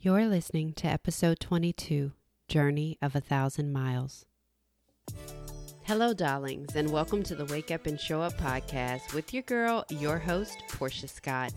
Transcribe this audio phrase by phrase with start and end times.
[0.00, 2.12] You're listening to episode 22
[2.46, 4.26] Journey of a Thousand Miles.
[5.82, 9.84] Hello, darlings, and welcome to the Wake Up and Show Up podcast with your girl,
[9.88, 11.52] your host, Portia Scott.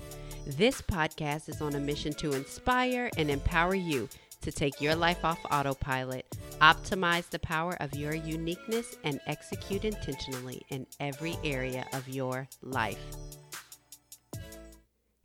[0.47, 4.09] This podcast is on a mission to inspire and empower you
[4.41, 6.25] to take your life off autopilot,
[6.61, 13.05] optimize the power of your uniqueness, and execute intentionally in every area of your life.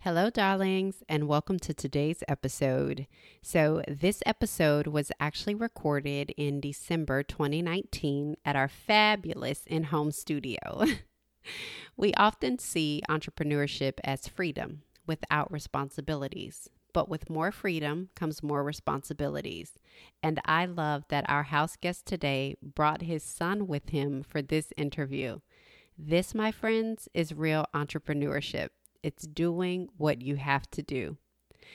[0.07, 3.09] Hello, darlings, and welcome to today's episode.
[3.43, 10.84] So, this episode was actually recorded in December 2019 at our fabulous in home studio.
[11.97, 19.73] we often see entrepreneurship as freedom without responsibilities, but with more freedom comes more responsibilities.
[20.23, 24.73] And I love that our house guest today brought his son with him for this
[24.77, 25.41] interview.
[25.98, 28.69] This, my friends, is real entrepreneurship.
[29.02, 31.16] It's doing what you have to do.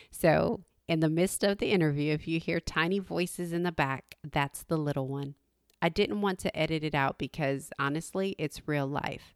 [0.10, 4.16] So, in the midst of the interview, if you hear tiny voices in the back,
[4.30, 5.36] that's the little one.
[5.82, 9.36] I didn't want to edit it out because honestly, it's real life.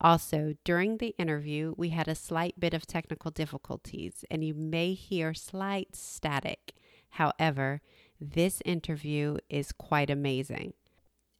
[0.00, 4.94] Also, during the interview, we had a slight bit of technical difficulties and you may
[4.94, 6.72] hear slight static.
[7.10, 7.80] However,
[8.20, 10.74] this interview is quite amazing.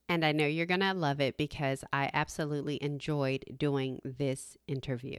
[0.09, 5.19] And I know you're going to love it because I absolutely enjoyed doing this interview.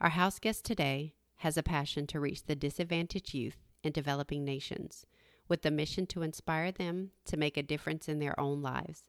[0.00, 5.04] Our house guest today has a passion to reach the disadvantaged youth in developing nations
[5.46, 9.04] with the mission to inspire them to make a difference in their own lives.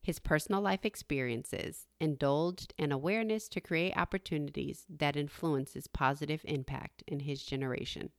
[0.00, 7.20] His personal life experiences indulged in awareness to create opportunities that influences positive impact in
[7.20, 8.10] his generation.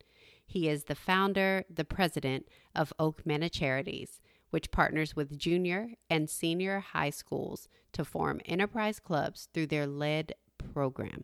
[0.45, 6.29] He is the founder, the president of Oak Manna Charities, which partners with junior and
[6.29, 10.33] senior high schools to form enterprise clubs through their LED
[10.73, 11.23] program.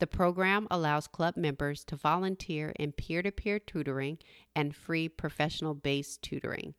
[0.00, 4.18] The program allows club members to volunteer in peer to peer tutoring
[4.54, 6.74] and free professional based tutoring.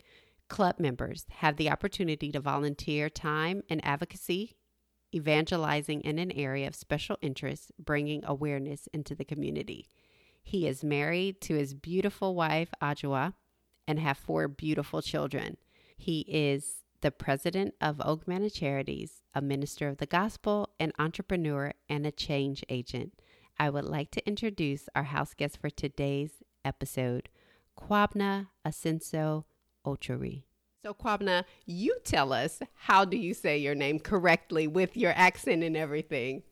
[0.48, 4.56] Club members have the opportunity to volunteer time and advocacy,
[5.14, 9.88] evangelizing in an area of special interest, bringing awareness into the community.
[10.42, 13.34] He is married to his beautiful wife, Ajua,
[13.88, 15.58] and have four beautiful children.
[15.98, 21.74] He is the president of Oak Manna Charities, a minister of the gospel, an entrepreneur,
[21.88, 23.14] and a change agent.
[23.58, 27.30] I would like to introduce our house guest for today's episode,
[27.78, 29.46] Kwabna Asenso
[29.86, 30.44] Ochori.
[30.84, 35.64] So, Kwabna, you tell us how do you say your name correctly with your accent
[35.64, 36.44] and everything?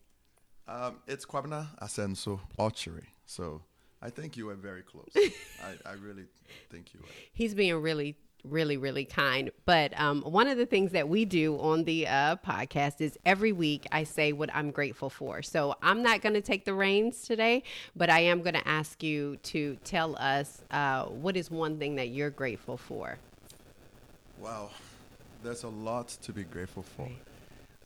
[0.66, 3.06] Um, it's Kwabna Asenso Ochori.
[3.24, 3.62] So,
[4.00, 5.10] I think you were very close.
[5.16, 6.24] I, I really
[6.70, 7.08] think you were.
[7.32, 9.50] He's being really really, really kind.
[9.64, 13.52] But um, one of the things that we do on the uh, podcast is every
[13.52, 15.42] week I say what I'm grateful for.
[15.42, 17.62] So I'm not going to take the reins today,
[17.96, 21.96] but I am going to ask you to tell us uh, what is one thing
[21.96, 23.18] that you're grateful for.
[24.38, 24.70] Wow,
[25.42, 27.02] there's a lot to be grateful for.
[27.02, 27.18] Right.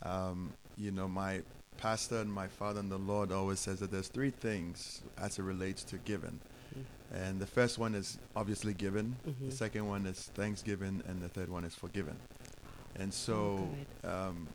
[0.03, 1.43] Um, you know, my
[1.79, 5.43] pastor and my father and the Lord always says that there's three things as it
[5.43, 6.41] relates to giving.
[7.15, 9.17] And the first one is obviously given.
[9.29, 9.51] Mm-hmm.
[9.51, 12.17] The second one is thanksgiving, and the third one is forgiven.
[12.97, 13.69] And so,
[14.05, 14.49] oh, um,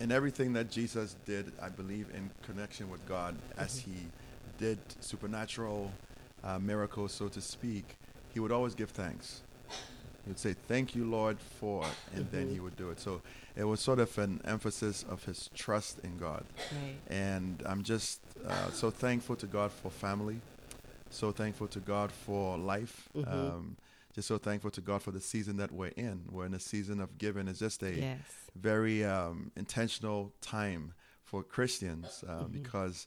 [0.00, 3.60] in everything that Jesus did, I believe in connection with God, mm-hmm.
[3.60, 4.06] as he
[4.58, 5.92] did supernatural
[6.42, 7.96] uh, miracles, so to speak,
[8.32, 9.42] he would always give thanks.
[10.24, 12.36] He would say, "Thank you, Lord, for," and mm-hmm.
[12.36, 13.00] then he would do it.
[13.00, 13.20] So
[13.56, 16.44] it was sort of an emphasis of his trust in God.
[16.56, 16.94] Right.
[17.08, 20.40] And I'm just uh, so thankful to God for family
[21.14, 23.08] so thankful to God for life.
[23.16, 23.32] Mm-hmm.
[23.32, 23.76] Um,
[24.14, 26.24] just so thankful to God for the season that we're in.
[26.30, 27.48] We're in a season of giving.
[27.48, 28.18] It's just a yes.
[28.54, 30.92] very um, intentional time
[31.24, 32.62] for Christians uh, mm-hmm.
[32.62, 33.06] because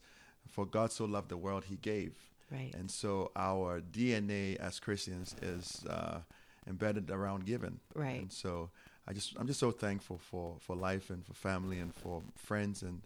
[0.50, 2.16] for God so loved the world, He gave.
[2.52, 2.74] Right.
[2.76, 6.20] And so our DNA as Christians is uh,
[6.68, 7.80] embedded around giving.
[7.94, 8.22] Right.
[8.22, 8.70] And so
[9.08, 12.82] I just I'm just so thankful for for life and for family and for friends
[12.82, 13.02] and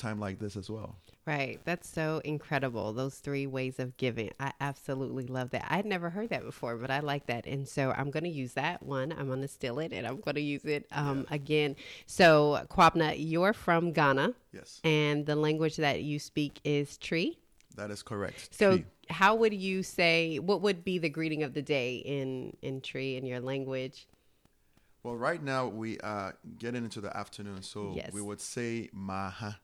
[0.00, 0.96] time like this as well.
[1.26, 1.60] Right.
[1.64, 2.92] That's so incredible.
[2.92, 4.30] Those three ways of giving.
[4.40, 5.66] I absolutely love that.
[5.68, 7.46] I'd never heard that before, but I like that.
[7.46, 9.12] And so I'm going to use that one.
[9.12, 11.34] I'm going to steal it and I'm going to use it um, yeah.
[11.36, 11.76] again.
[12.06, 14.32] So, Kwabna, you're from Ghana.
[14.52, 14.80] Yes.
[14.82, 17.36] And the language that you speak is Twi.
[17.76, 18.52] That is correct.
[18.52, 18.86] So, Twi.
[19.10, 23.16] how would you say, what would be the greeting of the day in, in Twi
[23.16, 24.08] in your language?
[25.04, 27.62] Well, right now we are getting into the afternoon.
[27.62, 28.10] So, yes.
[28.12, 29.60] we would say Maha.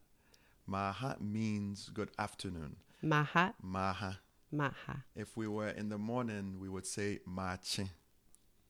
[0.66, 2.76] Maha means good afternoon.
[3.02, 3.54] Maha.
[3.62, 4.18] Maha.
[4.50, 5.04] Maha.
[5.14, 7.80] If we were in the morning, we would say mache.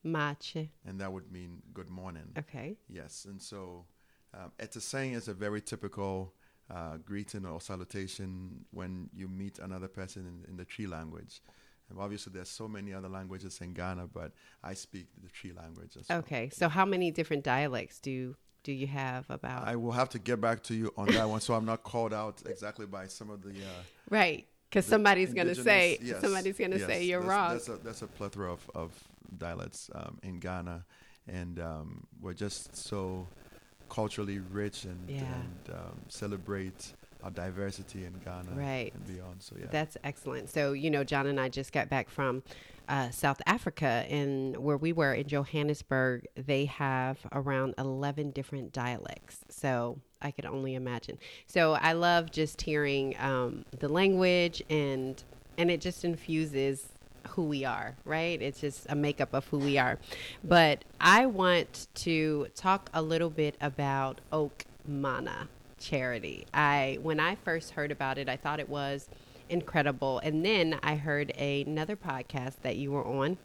[0.03, 0.69] Mache.
[0.85, 2.33] And that would mean good morning.
[2.37, 2.77] Okay.
[2.87, 3.25] Yes.
[3.27, 3.85] And so
[4.33, 6.33] um, it's a saying it's a very typical
[6.69, 11.41] uh, greeting or salutation when you meet another person in, in the Twi language.
[11.89, 15.95] And obviously, there's so many other languages in Ghana, but I speak the Twi language.
[15.97, 16.19] As well.
[16.19, 19.67] Okay, so how many different dialects do do you have about?
[19.67, 22.13] I will have to get back to you on that one, so I'm not called
[22.13, 23.51] out exactly by some of the.
[23.51, 27.29] Uh, right, because somebody's going to say yes, somebody's going to yes, say you're that's,
[27.29, 27.53] wrong.
[27.53, 28.91] That's a, that's a plethora of, of
[29.37, 30.85] dialects um, in Ghana,
[31.27, 33.27] and um, we're just so
[33.89, 35.21] culturally rich and, Yeah.
[35.21, 38.93] and um, celebrate our diversity in Ghana Right.
[38.93, 39.41] and beyond.
[39.41, 40.49] So yeah, That's excellent.
[40.49, 42.43] So, you know, John and I just got back from
[42.89, 49.39] uh, South Africa, and where we were in Johannesburg, they have around 11 different dialects.
[49.49, 51.17] So, I could only imagine.
[51.47, 55.21] So, I love just hearing um, the language, and
[55.57, 56.87] and it just infuses
[57.29, 58.41] who we are, right?
[58.41, 59.99] It's just a makeup of who we are.
[60.43, 65.49] But I want to talk a little bit about Oak Mana
[65.79, 66.45] charity.
[66.53, 69.09] I when I first heard about it, I thought it was
[69.49, 70.19] incredible.
[70.19, 73.37] And then I heard another podcast that you were on,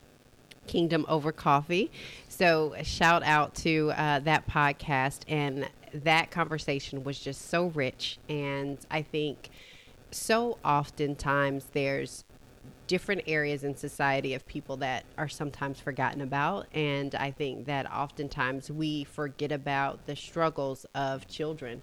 [0.67, 1.91] Kingdom Over Coffee.
[2.29, 8.19] So shout out to uh, that podcast, and that conversation was just so rich.
[8.29, 9.51] And I think
[10.11, 12.25] so oftentimes there's
[12.87, 16.67] different areas in society of people that are sometimes forgotten about.
[16.75, 21.83] And I think that oftentimes we forget about the struggles of children.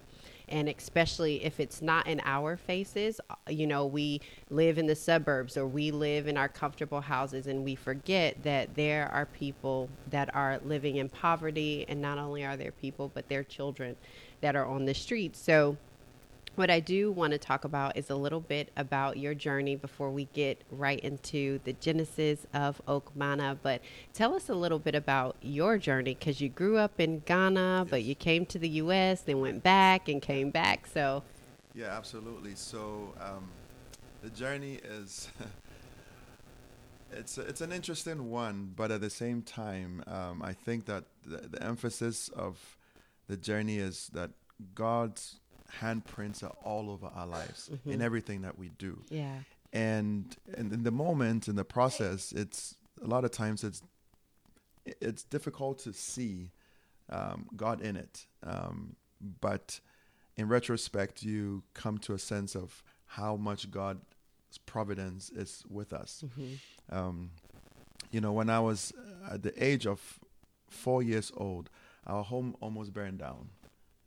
[0.50, 4.20] And especially if it's not in our faces, uh, you know, we
[4.50, 8.74] live in the suburbs or we live in our comfortable houses and we forget that
[8.74, 11.84] there are people that are living in poverty.
[11.88, 13.96] And not only are there people, but their children
[14.40, 15.40] that are on the streets.
[15.40, 15.76] So,
[16.60, 20.10] what I do want to talk about is a little bit about your journey before
[20.10, 23.58] we get right into the genesis of Oak Mana.
[23.62, 23.80] But
[24.12, 28.02] tell us a little bit about your journey because you grew up in Ghana, but
[28.02, 30.86] you came to the U.S., then went back and came back.
[30.86, 31.22] So,
[31.74, 32.54] yeah, absolutely.
[32.56, 33.48] So um,
[34.22, 35.28] the journey is.
[37.12, 41.38] It's, it's an interesting one, but at the same time, um, I think that the,
[41.38, 42.76] the emphasis of
[43.26, 44.30] the journey is that
[44.76, 45.40] God's
[45.80, 49.02] handprints are all over our lives in everything that we do.
[49.10, 49.38] yeah,
[49.72, 53.82] and and in the moment in the process it's a lot of times it's
[54.84, 56.50] it's difficult to see
[57.10, 58.26] um, god in it.
[58.42, 58.96] Um,
[59.40, 59.80] but
[60.36, 64.00] in retrospect you come to a sense of how much god's
[64.66, 66.24] providence is with us.
[66.90, 67.30] Um,
[68.10, 68.92] you know when i was
[69.30, 70.18] at the age of
[70.68, 71.70] four years old
[72.06, 73.50] our home almost burned down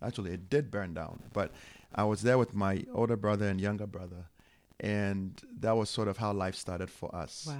[0.03, 1.51] actually it did burn down but
[1.95, 4.25] i was there with my older brother and younger brother
[4.79, 7.45] and that was sort of how life started for us.
[7.47, 7.55] Wow,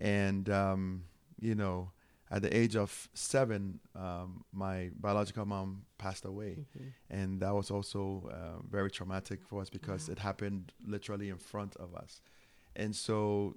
[0.00, 1.04] and um,
[1.40, 1.92] you know
[2.30, 6.66] at the age of seven um, my biological mom passed away.
[7.08, 10.12] And that was also uh, very traumatic for us because Wow.
[10.12, 12.20] it happened literally in front of us.
[12.76, 13.54] And so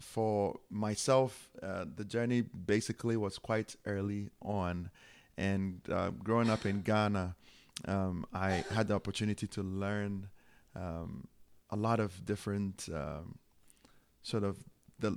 [0.00, 4.90] for myself uh, the journey basically was quite early on.
[5.38, 7.34] And uh, growing up in ghana
[7.84, 10.28] um, i had the opportunity to learn
[10.74, 11.28] um,
[11.70, 13.38] a lot of different um,
[14.22, 14.58] sort of
[14.98, 15.16] the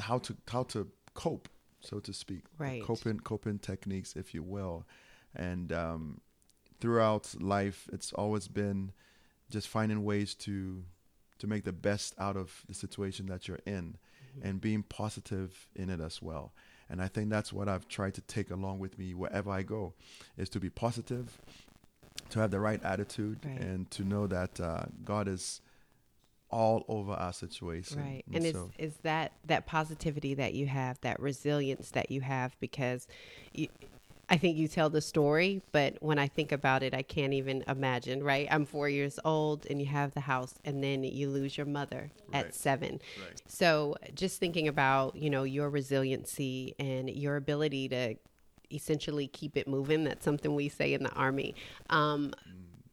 [0.00, 1.48] how to how to cope
[1.80, 2.42] so to speak.
[2.58, 2.82] Right.
[2.82, 4.86] coping coping techniques if you will.
[5.34, 6.20] And um,
[6.80, 8.92] throughout life it's always been
[9.50, 10.84] just finding ways to
[11.38, 13.96] to make the best out of the situation that you're in
[14.42, 16.52] and being positive in it as well.
[16.90, 19.92] And i think that's what i've tried to take along with me wherever i go
[20.38, 21.38] is to be positive
[22.30, 23.60] to have the right attitude Right.
[23.60, 25.60] and to know that uh, god is
[26.50, 28.24] all over our situation right.
[28.32, 32.56] And is so- is that that positivity that you have, that resilience that you have?
[32.58, 33.06] Because
[33.52, 33.68] you,
[34.30, 37.64] I think you tell the story, but when I think about it, I can't even
[37.68, 38.22] imagine.
[38.22, 38.46] Right?
[38.50, 42.10] I'm four years old, and you have the house, and then you lose your mother
[42.32, 43.00] at seven.
[43.20, 48.14] right So just thinking about, you know, your resiliency and your ability to
[48.70, 50.04] essentially keep it moving.
[50.04, 51.54] That's something we say in the army.
[51.90, 52.32] Um,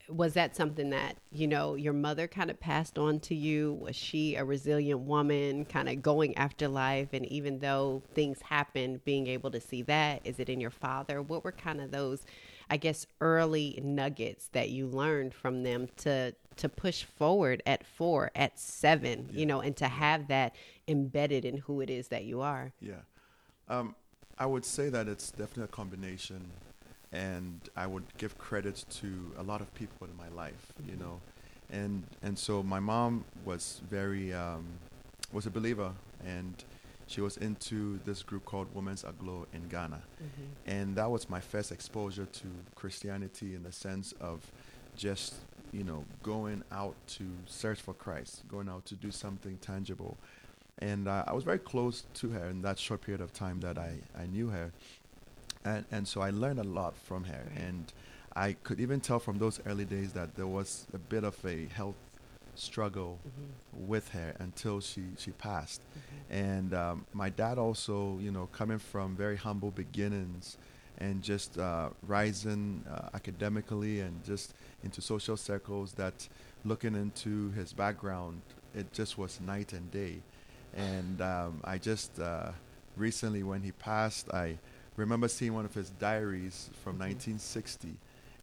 [0.08, 3.74] was that something that, you know, your mother kind of passed on to you?
[3.74, 7.10] Was she a resilient woman, kind of going after life?
[7.14, 10.22] And even though things happen, being able to see that?
[10.24, 11.22] Is it in your father?
[11.22, 12.24] What were kind of those,
[12.70, 18.32] I guess, early nuggets that you learned from them to to push forward at four,
[18.34, 20.56] at seven, you know, and to have that
[20.88, 22.72] embedded in who it is that you are?
[22.80, 23.02] Yeah.
[23.68, 23.96] Um,
[24.38, 26.46] I would say that it's definitely a combination,
[27.12, 31.22] and I would give credit to a lot of people in my life, you know,
[31.70, 34.66] and and so my mom was very um,
[35.32, 35.94] was a believer,
[36.26, 36.64] and
[37.08, 40.02] she was into this group called Women's Aglow in Ghana,
[40.66, 44.52] and that was my first exposure to Christianity in the sense of
[44.98, 45.36] just
[45.72, 50.18] you know going out to search for Christ, going out to do something tangible,
[50.80, 53.78] and uh, I was very close to her in that short period of time that
[53.78, 54.72] I, I knew her,
[55.64, 57.64] and and so I learned a lot from her, Right.
[57.64, 57.94] and
[58.36, 61.68] I could even tell from those early days that there was a bit of a
[61.68, 61.96] health
[62.56, 63.88] struggle Mhm.
[63.88, 66.36] with her until she she passed, Mhm.
[66.36, 70.58] and um, my dad also, you know, coming from very humble beginnings,
[70.98, 74.54] and just uh, rising uh, academically and just
[74.84, 76.28] into social circles that
[76.66, 78.42] looking into his background,
[78.74, 80.22] it just was night and day.
[80.76, 82.52] And um, I just uh,
[82.98, 84.58] recently, when he passed, I
[84.98, 87.00] remember seeing one of his diaries from Mhm.
[87.00, 87.90] 1960,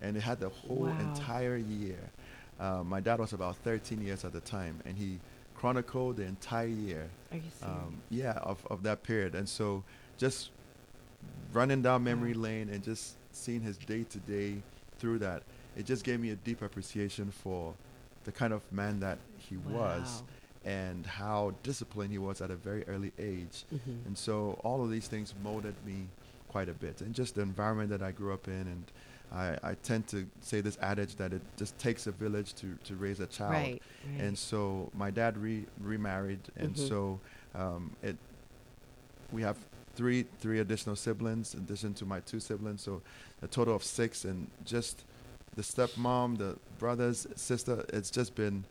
[0.00, 0.96] and it had the whole Wow.
[0.98, 2.10] entire year.
[2.58, 5.18] Uh, my dad was about 13 years at the time, and he
[5.54, 9.34] chronicled the entire year Are you um, yeah, of, of that period.
[9.34, 9.84] And so
[10.18, 10.50] just
[11.52, 12.40] running down memory Wow.
[12.42, 14.62] lane and just seeing his day to day
[14.98, 15.42] through that,
[15.76, 17.74] it just gave me a deep appreciation for
[18.24, 20.26] the kind of man that he was Wow.
[20.64, 23.64] And how disciplined he was at a very early age.
[23.74, 24.06] Mhm.
[24.06, 26.06] And so all of these things molded me
[26.48, 27.00] quite a bit.
[27.00, 28.54] And just the environment that I grew up in.
[28.68, 28.84] And
[29.32, 32.94] I, I tend to say this adage that it just takes a village to, to
[32.96, 33.52] raise a child.
[33.52, 33.82] Right.
[34.12, 34.20] right.
[34.20, 36.88] And so my dad re- remarried, and Mhm.
[36.88, 37.20] so
[37.54, 38.16] um, it
[39.32, 39.56] we have
[39.94, 43.02] three three additional siblings in addition to my two siblings, so
[43.42, 44.24] a total of six.
[44.24, 45.04] And just
[45.56, 48.64] the stepmom, the brothers, sister, it's just been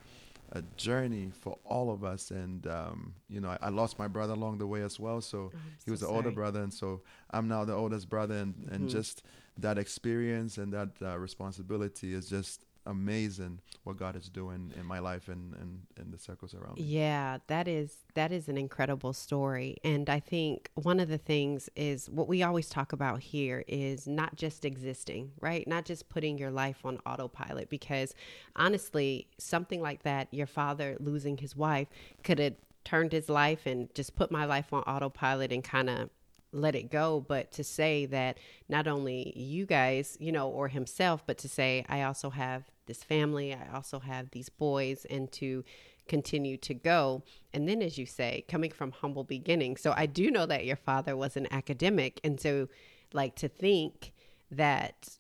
[0.54, 2.32] a journey for all of us.
[2.32, 5.52] And um, you know, I, I lost my brother along the way as well, so
[5.54, 6.36] Oh, he was so the older sorry.
[6.36, 8.92] brother, and so I'm now the oldest brother, and, and Mhm.
[8.92, 9.24] just
[9.58, 15.00] that experience and that uh, responsibility is just amazing what God is doing in my
[15.00, 16.84] life and and, and the circles around me.
[16.84, 19.78] Yeah, that is that is an incredible story.
[19.84, 24.08] And I think one of the things is what we always talk about here is
[24.08, 25.68] not just existing, right?
[25.68, 28.14] Not just putting your life on autopilot because
[28.56, 31.88] honestly, something like that, your father losing his wife
[32.24, 36.10] could have turned his life and just put my life on autopilot and kind of
[36.52, 41.24] let it go but to say that not only you guys you know or himself
[41.26, 45.64] but to say i also have this family i also have these boys and to
[46.12, 47.24] continue to go.
[47.54, 49.80] And then as you say coming from humble beginnings.
[49.80, 52.68] So i do know that your father was an academic and so
[53.14, 54.12] like to think
[54.52, 55.18] that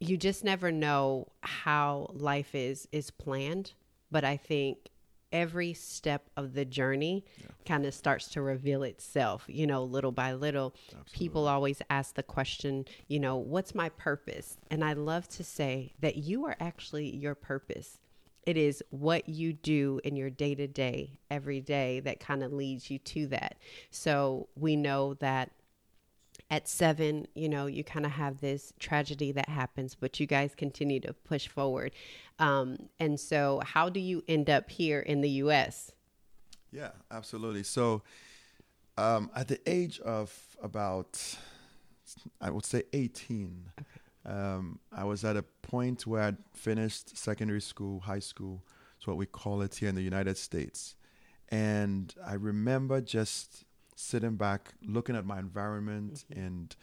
[0.00, 3.72] you just never know how life is is planned.
[4.10, 4.88] But i think
[5.32, 7.46] every step of the journey Yeah.
[7.66, 10.74] kind of starts to reveal itself you know little by little.
[11.12, 14.56] People always ask the question you know what's my purpose?
[14.70, 17.98] And i love to say that you are actually your purpose.
[18.46, 22.50] It is what you do in your day to day every day that kind of
[22.52, 23.56] leads you to that.
[23.90, 25.50] So we know that
[26.50, 30.54] at seven, you know, you kind of have this tragedy that happens, but you guys
[30.54, 31.92] continue to push forward.
[32.38, 35.92] Um, and so, how do you end up here in the U.S.?
[36.70, 37.64] Yeah, absolutely.
[37.64, 38.02] So,
[38.96, 41.36] um, at the age of about,
[42.40, 43.64] I would say 18,
[44.26, 48.62] um, I was at a point where I'd finished secondary school, high school.
[48.96, 50.96] It's what we call it here in the United States.
[51.50, 53.64] And I remember just
[53.98, 56.74] sitting back, looking at my environment, and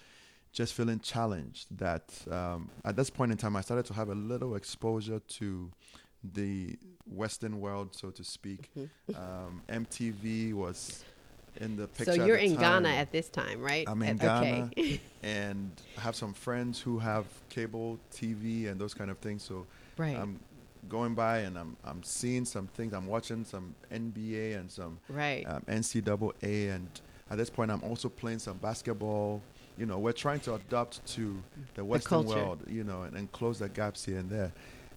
[0.51, 4.15] just feeling challenged that um, at this point in time, I started to have a
[4.15, 5.72] little exposure to
[6.34, 8.69] the Western world, so to speak.
[9.15, 11.03] Um, MTV was
[11.62, 12.15] in the picture.
[12.15, 13.88] So you're in Ghana at this time, right?
[13.88, 14.69] I'm in Okay.
[14.75, 19.43] Ghana, and I have some friends who have cable TV and those kind of things.
[19.43, 19.65] So
[19.98, 20.17] right.
[20.17, 20.39] I'm
[20.89, 22.93] going by and I'm I'm seeing some things.
[22.93, 25.45] I'm watching some NBA and some right.
[25.48, 26.89] um, NCAA, and
[27.29, 29.41] at this point, I'm also playing some basketball.
[29.77, 31.36] You know, we're trying to adapt to
[31.74, 32.39] the Western culture.
[32.39, 34.51] world, you know, and, and close the gaps here and there.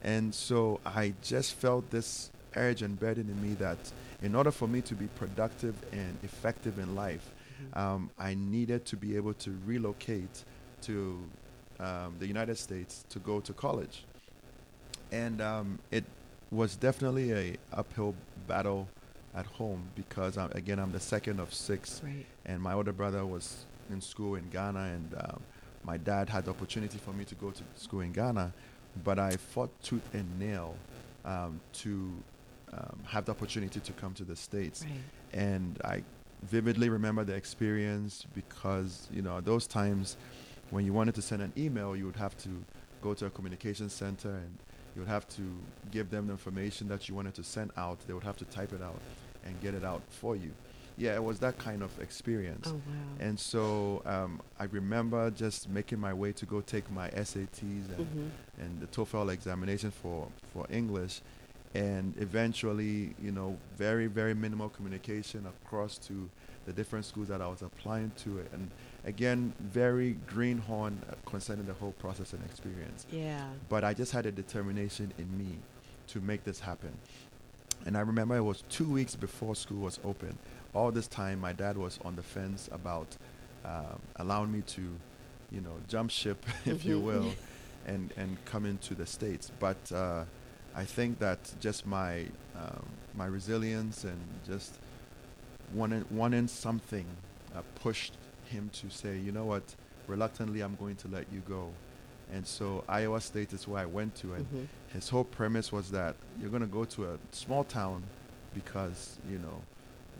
[0.04, 3.78] And so I just felt this urge and burden in me that
[4.22, 7.78] in order for me to be productive and effective in life, Mm-hmm.
[7.78, 10.44] um, I needed to be able to relocate
[10.82, 11.18] to
[11.80, 14.04] um, the United States to go to college.
[15.10, 16.04] And um, it
[16.52, 18.14] was definitely a uphill
[18.46, 18.86] battle
[19.34, 22.26] at home because I'm, again I'm the second of six, right.
[22.46, 25.40] and my older brother was in school in Ghana, and um,
[25.84, 28.52] my dad had the opportunity for me to go to school in Ghana,
[29.04, 30.74] but I fought tooth and nail
[31.24, 32.12] um, to
[32.72, 35.40] um, have the opportunity to come to the states, Right.
[35.40, 36.02] and I
[36.42, 40.16] vividly remember the experience because you know those times
[40.70, 42.48] when you wanted to send an email, you would have to
[43.02, 44.58] go to a communication center and
[44.98, 45.42] you would have to
[45.92, 47.98] give them the information that you wanted to send out.
[48.08, 49.00] They would have to type it out
[49.44, 50.50] and get it out for you.
[50.96, 52.66] Yeah, it was that kind of experience.
[52.66, 52.80] Oh wow.
[53.20, 58.06] And so um, I remember just making my way to go take my SATs and,
[58.08, 58.30] Mhm.
[58.58, 61.20] and the TOEFL examination for, for English.
[61.74, 66.14] and eventually, you know, very very minimal communication across to
[66.66, 68.70] the different schools that I was applying to, and
[69.04, 73.06] again, very greenhorn uh, concerning the whole process and experience.
[73.10, 73.48] Yeah.
[73.68, 75.56] But I just had a determination in me
[76.08, 76.92] to make this happen.
[77.86, 80.36] And I remember it was two weeks before school was open.
[80.74, 83.06] All this time, my dad was on the fence about
[83.64, 84.82] um, allowing me to,
[85.50, 87.04] you know, jump ship, if you Mhm.
[87.04, 87.34] will,
[87.86, 89.50] and and come into the states.
[89.58, 90.24] But uh,
[90.74, 92.26] I think that just my
[92.56, 94.74] um, my resilience and just
[95.72, 97.06] wanting wanting something
[97.54, 98.12] uh, pushed
[98.48, 99.62] him to say, you know what,
[100.06, 101.70] reluctantly, I'm going to let you go.
[102.32, 104.66] And so Iowa State is where I went to, and Mhm.
[104.92, 108.02] his whole premise was that you're going to go to a small town
[108.54, 109.60] because you know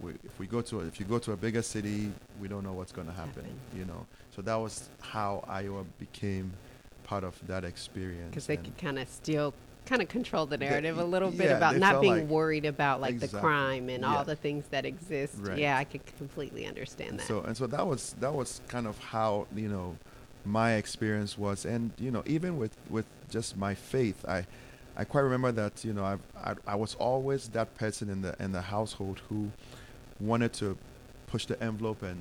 [0.02, 2.62] we, if we go to a, if you go to a bigger city we don't
[2.62, 3.61] know what's going to happen, Happen.
[3.78, 6.52] you know so that was how iowa became
[7.04, 9.54] part of that experience because they could kind of still
[9.88, 13.00] kind of control the narrative a little bit yeah, about not being like- worried about
[13.00, 14.16] like the crime and Yeah.
[14.16, 15.35] all the things that exist.
[15.40, 15.59] Right.
[15.59, 17.26] Yeah, I could completely understand and that.
[17.26, 19.97] so and so that was that was kind of how you know
[20.45, 24.47] my experience was and you know even with with just my faith i
[24.97, 28.35] i quite remember that you know I've, i i was always that person in the
[28.45, 29.50] in the household who
[30.21, 30.78] wanted to
[31.26, 32.18] push the envelope and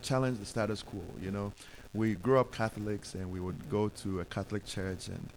[0.00, 1.52] challenge the status quo you know
[1.94, 5.28] we grew up catholics and we would go to a catholic church and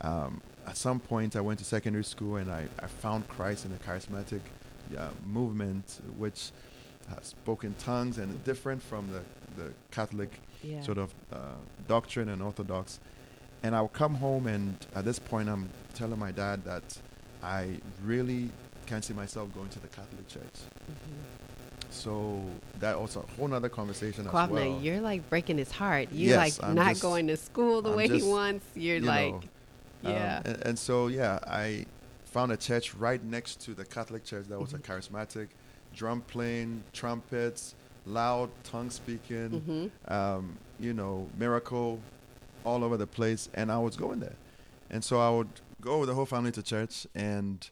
[0.00, 3.72] um, at some point i went to secondary school and i, I found christ in
[3.72, 4.40] the charismatic
[4.96, 6.50] uh, movement which
[7.10, 10.30] uh, spoke in tongues and different from the, the Catholic
[10.62, 10.80] yeah.
[10.82, 11.36] sort of uh,
[11.88, 13.00] doctrine and orthodox.
[13.62, 16.82] And I would come home, and at this point, I'm telling my dad that
[17.42, 18.50] I really
[18.86, 20.42] can't see myself going to the Catholic Church.
[20.90, 21.92] Mhm.
[21.92, 22.40] So
[22.78, 24.80] that also a whole other conversation as well.
[24.80, 26.12] you're like breaking his heart.
[26.12, 28.64] You Yes, like I'm not going to school the I'm way he wants.
[28.74, 29.40] You're you like, know,
[30.04, 30.42] um, yeah.
[30.44, 31.86] and, and so yeah, I
[32.24, 34.76] found a church right next to the Catholic church that was Mhm.
[34.76, 35.48] a charismatic,
[35.92, 39.50] drum playing, trumpets, loud tongue speaking.
[39.66, 42.00] hmm um, you know, miracle
[42.64, 43.48] all over the place.
[43.54, 44.36] And I was going there.
[44.90, 45.48] And so I would
[45.80, 47.06] go with the whole family to church.
[47.14, 47.68] And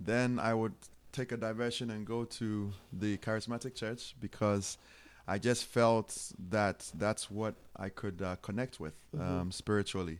[0.00, 0.74] then I would
[1.12, 4.76] take a diversion and go to the charismatic church because
[5.26, 9.20] I just felt that that's what I could uh, connect with Mhm.
[9.40, 10.18] um, spiritually.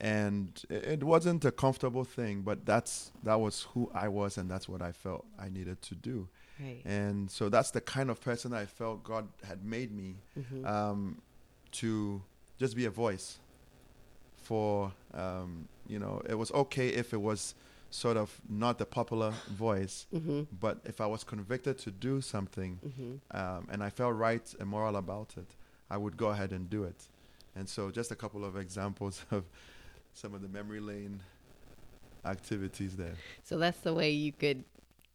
[0.00, 4.68] And it, wasn't a comfortable thing, but that's that was who I was, and that's
[4.68, 6.28] what I felt I needed to do.
[6.60, 6.82] Right.
[6.84, 10.66] And so that's the kind of person I felt God had made me Mhm.
[10.66, 11.22] um,
[11.72, 12.22] to
[12.58, 13.38] just be a voice
[14.36, 17.54] for um, you know it was okay if it was
[17.90, 20.46] sort of not the popular voice Mhm.
[20.60, 23.20] but if i was convicted to do something Mhm.
[23.30, 25.54] um, and i felt right and moral about it
[25.90, 27.08] i would go ahead and do it
[27.54, 29.44] and so just a couple of examples of
[30.14, 31.20] some of the memory lane
[32.24, 34.64] activities there So that's the way you could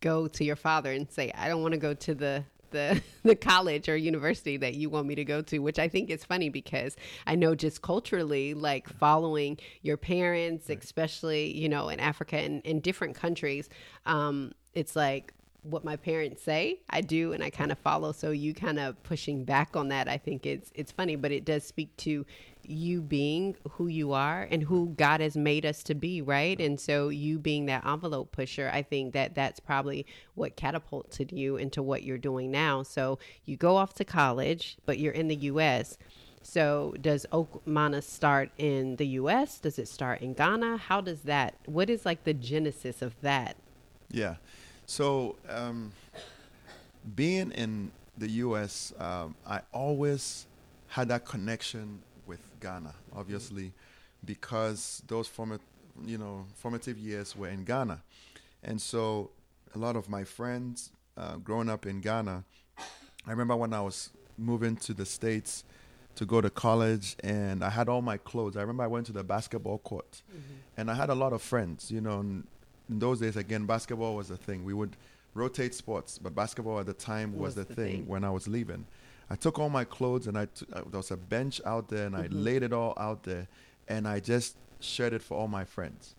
[0.01, 3.35] go to your father and say, "I don't want to go to the." The, the
[3.35, 6.49] college or university that you want me to go to, which I think is funny
[6.49, 10.77] because I know just culturally, like following your parents, Right.
[10.77, 13.69] especially, you know, in Africa and in different countries,
[14.05, 15.33] um, it's like
[15.63, 18.11] what my parents say I do and I kind of follow.
[18.11, 21.45] So you kind of pushing back on that, I think it's it's funny, but it
[21.45, 22.23] does speak to
[22.69, 26.59] you being who you are and who God has made us to be, right?
[26.59, 30.05] And so you being that envelope pusher, I think that that's probably
[30.35, 32.83] what catapulted you into what you're doing now.
[32.83, 35.97] So you go off to college, but you're in the US.
[36.41, 39.59] So does Okmana start in the US?
[39.59, 40.77] Does it start in Ghana?
[40.77, 43.55] How does that what is like the genesis of that?
[44.11, 44.35] Yeah.
[44.85, 45.91] So, um,
[47.15, 50.47] being in the U.S., um, I always
[50.87, 52.01] had that connection
[52.59, 53.73] Ghana, obviously,
[54.25, 55.65] because those formative,
[56.05, 58.01] you know, formative years were in Ghana,
[58.63, 59.31] and so
[59.75, 62.43] a lot of my friends uh, growing up in Ghana,
[63.27, 65.63] I remember when I was moving to the states
[66.15, 68.57] to go to college, and I had all my clothes.
[68.57, 70.21] I remember I went to the basketball court,
[70.77, 71.91] and I had a lot of friends.
[71.91, 72.43] You know, in
[72.89, 74.63] those days, again, basketball was a thing.
[74.65, 74.95] We would
[75.33, 78.07] rotate sports, but basketball at the time was, Was the, the thing, thing.
[78.07, 78.85] when I was leaving.
[79.29, 82.07] I took all my clothes and I t- uh, there was a bench out there
[82.07, 82.43] and I Mhm.
[82.43, 83.47] laid it all out there
[83.87, 86.15] and I just shared it for all my friends.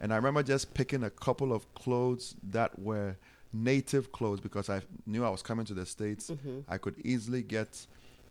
[0.00, 3.16] And I remember just picking a couple of clothes that were
[3.52, 6.30] native clothes because I knew I was coming to the States.
[6.30, 6.64] Mhm.
[6.68, 7.86] I could easily get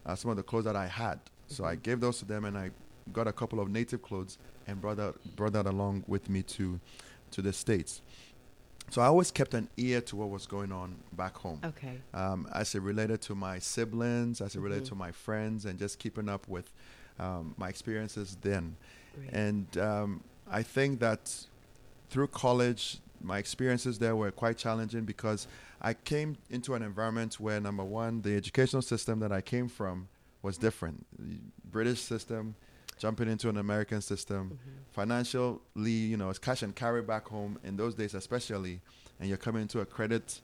[0.05, 1.19] uh, some of the clothes that I had.
[1.47, 1.83] So I Mhm.
[1.83, 2.71] gave those to them and I
[3.11, 4.37] got a couple of native clothes
[4.67, 6.79] and brought that, brought that along with me to,
[7.31, 8.01] to the States.
[8.89, 11.99] So I always kept an ear to what was going on back home Okay.
[12.13, 14.89] um, as it related to my siblings, as it related Mhm.
[14.89, 16.71] to my friends, and just keeping up with
[17.19, 18.77] um, my experiences then.
[19.17, 19.33] Right.
[19.33, 21.45] And um, I think that
[22.09, 25.47] through college, my experiences there were quite challenging because
[25.81, 30.07] I came into an environment where number one, the educational system that I came from
[30.43, 31.05] was different.
[31.17, 31.39] The
[31.71, 32.55] British system,
[32.97, 34.69] jumping into an American system, Mm-hmm.
[34.91, 38.81] financially, you know, it's cash and carry back home in those days, especially,
[39.19, 40.41] and you're coming into a credit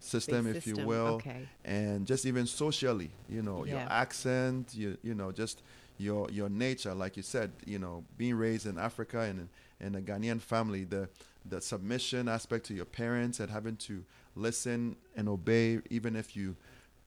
[0.00, 1.48] system, Big if you will, Okay.
[1.64, 5.62] and just even socially, you know, your accent, you you know, just
[5.98, 9.48] your your nature, like you said, you know, being raised in Africa and
[9.80, 11.08] in a Ghanaian family, the
[11.44, 16.56] the submission aspect to your parents and having to listen and obey, even if you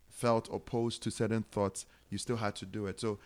[0.10, 3.00] felt opposed to certain thoughts, you still had to do it.
[3.00, 3.20] So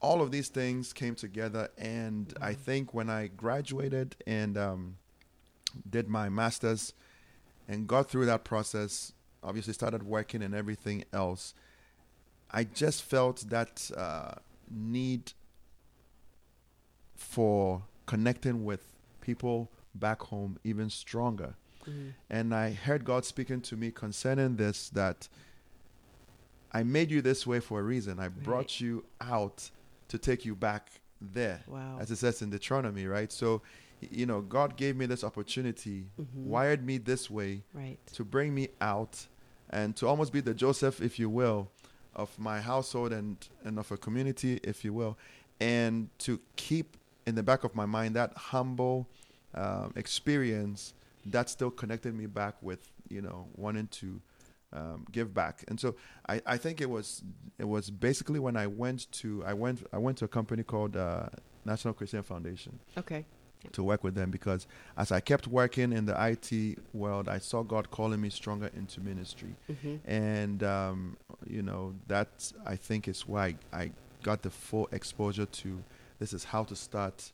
[0.00, 4.96] all of these things came together, and I think when I graduated and um,
[5.88, 6.92] did my master's
[7.66, 11.54] and got through that process, obviously started working and everything else,
[12.50, 14.34] I just felt that uh,
[14.70, 15.32] need
[17.16, 18.86] for connecting with
[19.20, 21.54] people back home even stronger.
[21.86, 22.14] Mhm.
[22.30, 25.28] And I heard God speaking to me concerning this that
[26.72, 28.18] I made you this way for a reason.
[28.20, 29.70] I brought you out
[30.08, 30.90] to take you back
[31.20, 31.98] there, Wow.
[32.00, 33.30] as it says in Deuteronomy, right?
[33.32, 33.62] So,
[34.00, 36.26] you know, God gave me this opportunity, Mhm.
[36.44, 37.98] wired me this way Right.
[38.14, 39.26] to bring me out
[39.70, 41.70] and to almost be the Joseph, if you will,
[42.14, 45.18] of my household and, and of a community, if you will,
[45.60, 49.08] and to keep in the back of my mind that humble
[49.54, 50.94] um, experience
[51.26, 54.20] that still connected me back with, you know, wanting to
[54.72, 55.64] um, give back.
[55.68, 55.94] And so
[56.28, 57.22] I, I think it was
[57.58, 60.96] it was basically when I went to I went I went to a company called
[60.96, 61.28] uh,
[61.64, 63.24] National Christian Foundation Okay.
[63.72, 67.62] to work with them because as I kept working in the IT world, I saw
[67.62, 73.26] God calling me stronger into ministry, hmm and um, you know that I think is
[73.26, 73.90] why I,
[74.24, 75.80] got the full exposure to
[76.18, 77.32] this is how to start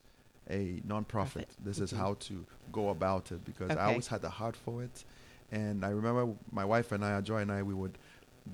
[0.51, 1.07] a nonprofit.
[1.07, 1.49] Profit.
[1.65, 1.97] This is Mhm.
[1.97, 3.81] how to go about it because Okay.
[3.81, 5.03] I always had the heart for it,
[5.55, 7.97] and I remember my wife and I, Joy and I, we would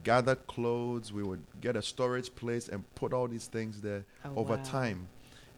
[0.04, 4.32] gather clothes, we would get a storage place and put all these things there Oh,
[4.36, 4.62] over wow.
[4.62, 5.08] time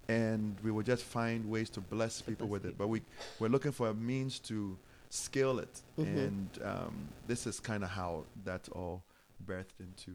[0.08, 3.02] and we would just find ways to bless people bless with it but we
[3.38, 4.76] we're looking for a means to
[5.10, 6.16] scale it Mhm.
[6.26, 6.94] and um,
[7.26, 9.02] this is kind of how that all
[9.48, 10.12] birthed into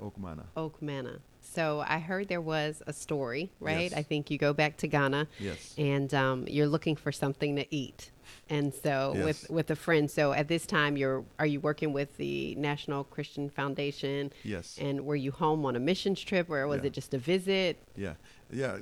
[0.00, 1.20] Oak Manna Oak Manna.
[1.40, 3.90] So I heard there was a story, right?
[3.90, 3.98] Yes.
[4.00, 7.64] I think you go back to Ghana yes and um, you're looking for something to
[7.74, 8.10] eat.
[8.50, 9.24] And so Yes.
[9.24, 10.10] with with a friend.
[10.10, 15.04] So at this time you're are you working with the National Christian Foundation yes and
[15.04, 16.86] were you home on a missions trip or was Yeah.
[16.88, 17.76] it just a visit?
[17.96, 18.14] yeah
[18.50, 18.78] yeah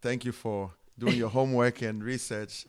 [0.00, 2.66] thank you for doing your homework and research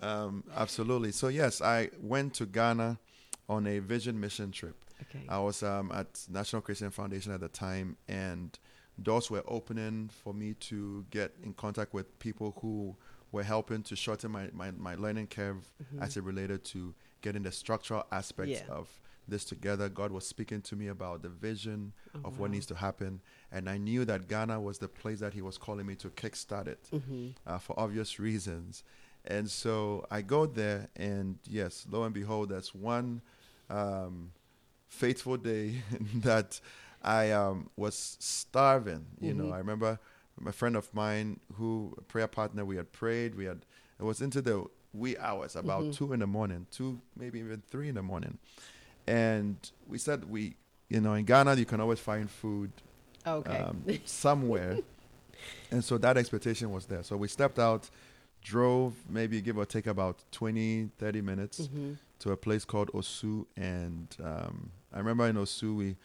[0.00, 2.98] um, absolutely so yes i went to ghana
[3.48, 5.26] on a vision mission trip Okay.
[5.28, 8.58] I was um, at National Christian Foundation at the time, and
[9.02, 12.96] doors were opening for me to get in contact with people who
[13.32, 17.52] were helping to shorten my, my, my learning curve as it related to getting the
[17.52, 18.72] structural aspects Yeah.
[18.74, 18.88] of
[19.28, 19.88] this together.
[19.88, 23.20] God was speaking to me about the vision Oh, of what needs to happen,
[23.52, 26.66] and I knew that Ghana was the place that He was calling me to kickstart
[26.68, 27.34] it Mhm.
[27.46, 28.84] uh, for obvious reasons.
[29.24, 33.20] And so I go there, and yes, lo and behold, that's one
[33.68, 34.30] um,
[34.88, 35.82] fateful day
[36.22, 36.60] that
[37.02, 39.06] I um, was starving.
[39.20, 39.52] You know, Mhm.
[39.54, 39.98] I remember
[40.44, 43.34] a friend of mine who, a prayer partner, we had prayed.
[43.36, 43.64] We had,
[43.98, 45.94] it was into the wee hours, about Mhm.
[45.94, 48.38] two in the morning, two, maybe even three in the morning.
[49.06, 50.56] And we said, we,
[50.88, 52.70] you know, in Ghana, you can always find food
[53.26, 53.58] Okay.
[53.58, 54.78] um, somewhere.
[55.70, 57.02] and so that expectation was there.
[57.02, 57.90] So we stepped out,
[58.42, 61.96] drove maybe give or take about 20, 30 minutes Mhm.
[62.20, 63.46] to a place called Osu.
[63.56, 65.96] And um, I remember in Osu, we,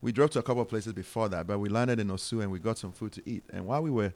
[0.00, 2.50] we drove to a couple of places before that, but we landed in Osu and
[2.52, 3.42] we got some food to eat.
[3.52, 4.12] And while we were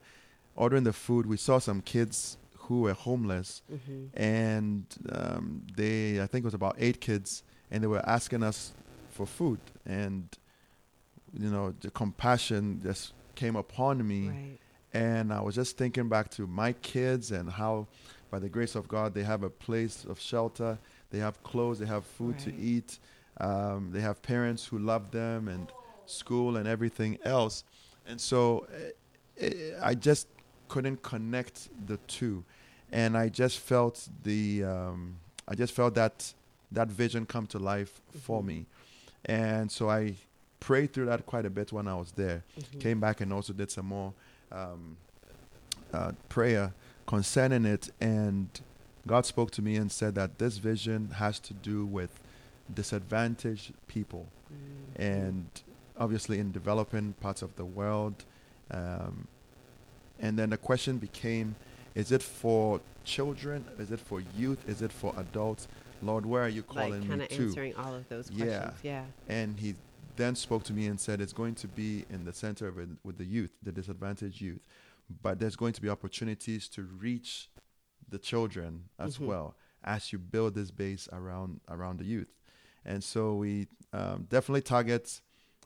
[0.54, 3.62] ordering the food, we saw some kids who were homeless.
[3.72, 4.08] Mhm.
[4.14, 8.72] And um, they, I think it was about eight kids, and they were asking us
[9.10, 9.58] for food.
[9.84, 10.28] And,
[11.32, 14.28] you know, the compassion just came upon me.
[14.28, 14.58] Right.
[14.94, 17.86] And I was just thinking back to my kids and how,
[18.30, 20.78] by the grace of God, they have a place of shelter,
[21.10, 22.98] they have clothes, they have food to eat,
[23.38, 25.72] um, they have parents who love them, and
[26.06, 27.64] school and everything else.
[28.06, 28.66] And so
[29.38, 30.26] eh, eh, I just
[30.68, 32.44] couldn't connect the two.
[32.90, 35.16] And I just felt the, um,
[35.48, 36.34] I just felt that
[36.72, 38.46] that vision come to life for Mhm.
[38.46, 38.66] me.
[39.24, 40.14] And so I
[40.60, 42.80] prayed through that quite a bit when I was there Mhm.
[42.80, 44.12] came back and also did some more
[44.50, 44.96] um,
[45.94, 46.72] uh, prayer
[47.06, 47.90] concerning it.
[48.00, 48.48] And
[49.06, 52.20] God spoke to me and said that this vision has to do with
[52.72, 54.28] disadvantaged people.
[54.52, 55.00] Mhm.
[55.00, 55.62] And
[55.96, 58.24] obviously, in developing parts of the world.
[58.70, 59.28] Um,
[60.18, 61.56] and then the question became
[61.94, 63.66] Is it for children?
[63.78, 64.66] Is it for youth?
[64.66, 65.68] Is it for adults?
[66.00, 67.42] Lord, where are you calling like kind me of to?
[67.44, 68.44] answering all of those Yeah.
[68.60, 68.78] questions.
[68.82, 69.04] Yeah.
[69.28, 69.74] And he
[70.16, 72.88] then spoke to me and said, It's going to be in the center of it
[73.04, 74.62] with the youth, the disadvantaged youth.
[75.22, 77.50] But there's going to be opportunities to reach
[78.08, 79.26] the children as Mhm.
[79.26, 82.32] well as you build this base around around the youth.
[82.84, 85.20] And so we um, definitely target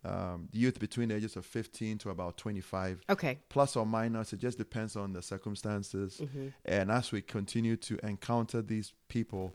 [0.05, 3.39] um, the youth between the ages of 15 to about 25, Okay.
[3.49, 4.33] plus or minus.
[4.33, 6.21] It just depends on the circumstances.
[6.33, 9.53] hmm And as we continue to encounter these people,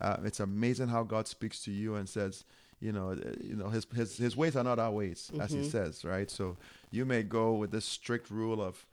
[0.00, 2.44] uh, it's amazing how God speaks to you and says,
[2.80, 5.60] you know, uh, you know, his his his ways are not our ways, as he
[5.60, 5.70] Mhm.
[5.70, 6.30] says, right?
[6.30, 6.56] So
[6.90, 8.86] you may go with this strict rule of,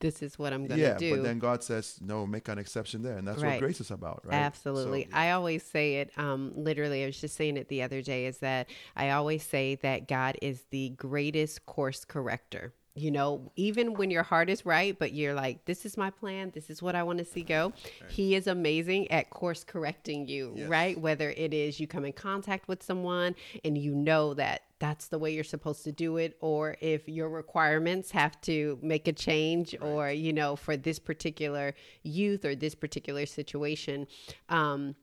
[0.00, 1.16] This is what I'm going to yeah, do.
[1.16, 3.54] but then God says, no, make an exception there, and that's Right.
[3.54, 4.34] what grace is about, right?
[4.34, 5.04] Absolutely.
[5.10, 8.26] So, I always say it, um, literally, I was just saying it the other day,
[8.26, 12.72] is that I always say that God is the greatest course corrector.
[12.98, 16.50] You know, even when your heart is right, but you're like, this is my plan,
[16.54, 17.72] this is what I want to see go.
[18.08, 20.68] He is amazing at course correcting you, Yes.
[20.68, 21.00] right?
[21.00, 25.18] Whether it is you come in contact with someone and you know that that's the
[25.18, 29.74] way you're supposed to do it, or if your requirements have to make a change,
[29.80, 34.06] or, you know, for this particular youth or this particular situation.
[34.48, 34.94] Um,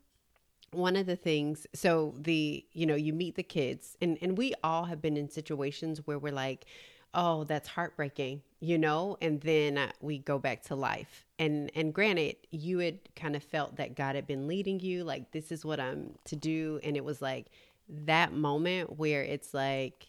[0.72, 4.54] one of the things so the you know you meet the kids and and we
[4.62, 6.66] all have been in situations where we're like
[7.16, 11.26] oh that's heartbreaking you know and then uh, we go back to life.
[11.38, 15.32] And and granted you had kind of felt that god had been leading you like
[15.32, 16.80] this is what i'm to do.
[16.84, 17.48] And it was like
[17.88, 20.08] that moment where it's like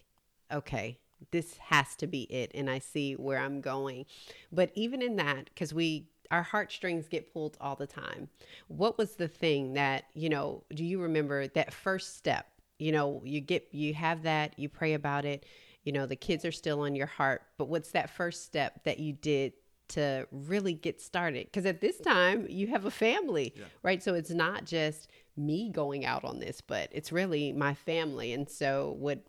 [0.53, 0.99] okay
[1.31, 4.07] this has to be it and i see where i'm going.
[4.53, 8.29] But even in that because we our heartstrings get pulled all the time.
[8.67, 12.47] What was the thing that you know do you remember that first step?
[12.79, 15.45] You know you get you have that you pray about it
[15.87, 18.99] you know the kids are still on your heart but what's that first step that
[18.99, 19.55] you did
[19.89, 23.65] to really get started because at this time you have a family Yeah.
[23.83, 28.33] right so it's not just me going out on this but it's really my family
[28.35, 29.21] and so what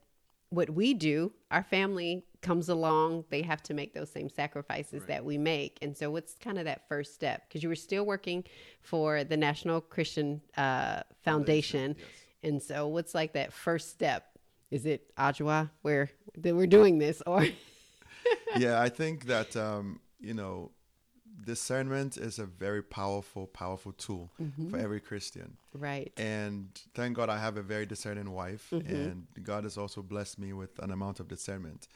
[0.50, 5.08] what we do our family comes along they have to make those same sacrifices Right.
[5.10, 8.06] that we make and so what's kind of that first step because you were still
[8.06, 8.44] working
[8.82, 12.08] for the national christian uh, foundation yes.
[12.44, 14.37] and so what's like that first step
[14.72, 17.46] is it Ajua where that we're doing this or
[18.58, 20.72] yeah, I think that um, you know,
[21.46, 24.70] discernment is a very powerful, powerful tool Mm-hmm.
[24.70, 25.58] for every Christian.
[25.74, 28.90] right And thank God I have a very discerning wife, Mhm.
[28.90, 31.88] and God has also blessed me with an amount of discernment.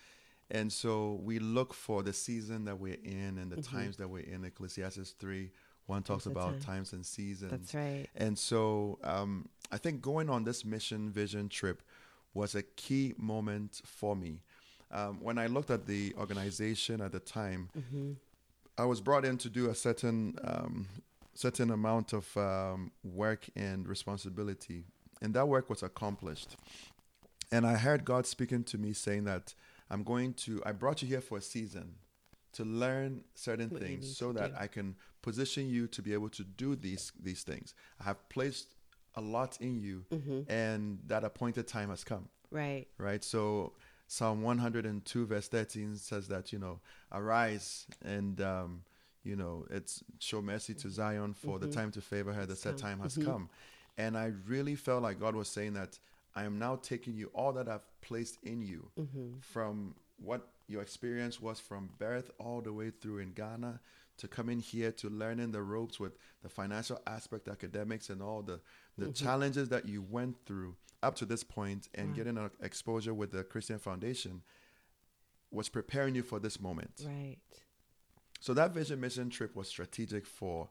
[0.49, 3.71] And so we look for the season that we're in and the Mhm.
[3.71, 4.43] times that we're in.
[4.43, 5.51] Ecclesiastes 3,
[5.87, 6.59] one talks about time.
[6.61, 7.51] times and seasons.
[7.51, 11.81] that's right And so um, I think going on this mission vision trip
[12.33, 14.39] was a key moment for me.
[14.91, 18.11] Um, when I looked at the organization at the time, mm-hmm.
[18.77, 20.87] I was brought in to do a certain um,
[21.33, 24.83] certain amount of um, work and responsibility,
[25.21, 26.57] and that work was accomplished.
[27.51, 29.53] And I heard God speaking to me saying that
[29.89, 30.61] I'm going to.
[30.65, 31.95] I brought you here for a season
[32.53, 34.53] to learn certain What things so that.
[34.59, 37.73] I can position you to be able to do these these things.
[37.99, 38.67] I have placed
[39.15, 40.49] a lot in you, Mm-hmm.
[40.51, 43.23] and that appointed time has come right right?
[43.23, 43.73] So
[44.07, 46.79] Psalm 102 verse 13 says that you know
[47.11, 48.83] arise and um,
[49.23, 51.73] you know it's show mercy to Zion for the Mhm.
[51.73, 52.45] time to favor her.
[52.45, 53.25] The set time has Mhm.
[53.25, 53.49] come,
[53.97, 55.99] and I really felt like God was saying that
[56.35, 59.39] I am now taking you all that I've placed in you mm-hmm.
[59.39, 63.81] from what your experience was from birth all the way through in Ghana
[64.17, 68.61] to coming here to learning the ropes with the financial aspect, academics, and all the,
[68.97, 69.15] the Mhm.
[69.15, 72.15] challenges that you went through up to this point and Wow.
[72.15, 74.43] getting an exposure with the Christian Foundation
[75.49, 77.03] was preparing you for this moment.
[77.05, 77.37] right
[78.39, 80.69] So that vision mission trip was strategic for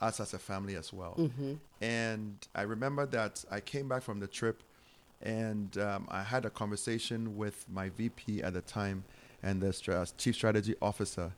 [0.00, 1.14] us as a family as well.
[1.18, 1.54] mm-hmm.
[1.80, 4.62] And I remember that I came back from the trip
[5.20, 9.04] and um, I had a conversation with my VP at the time
[9.42, 9.72] and the
[10.18, 11.32] chief strategy officer.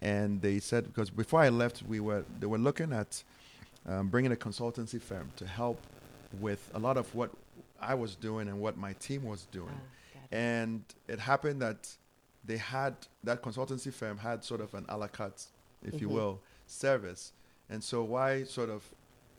[0.00, 3.24] And they said, because before I left, we were, they were looking at
[3.86, 5.80] um, bringing a consultancy firm to help
[6.40, 7.30] with a lot of what
[7.80, 9.80] I was doing and what my team was doing.
[10.14, 10.34] It.
[10.36, 11.88] And it happened that
[12.44, 12.94] they had
[13.24, 15.46] that consultancy firm had sort of an a la carte,
[15.84, 16.12] if you Mhm.
[16.12, 17.32] will, service.
[17.68, 18.82] And so why sort of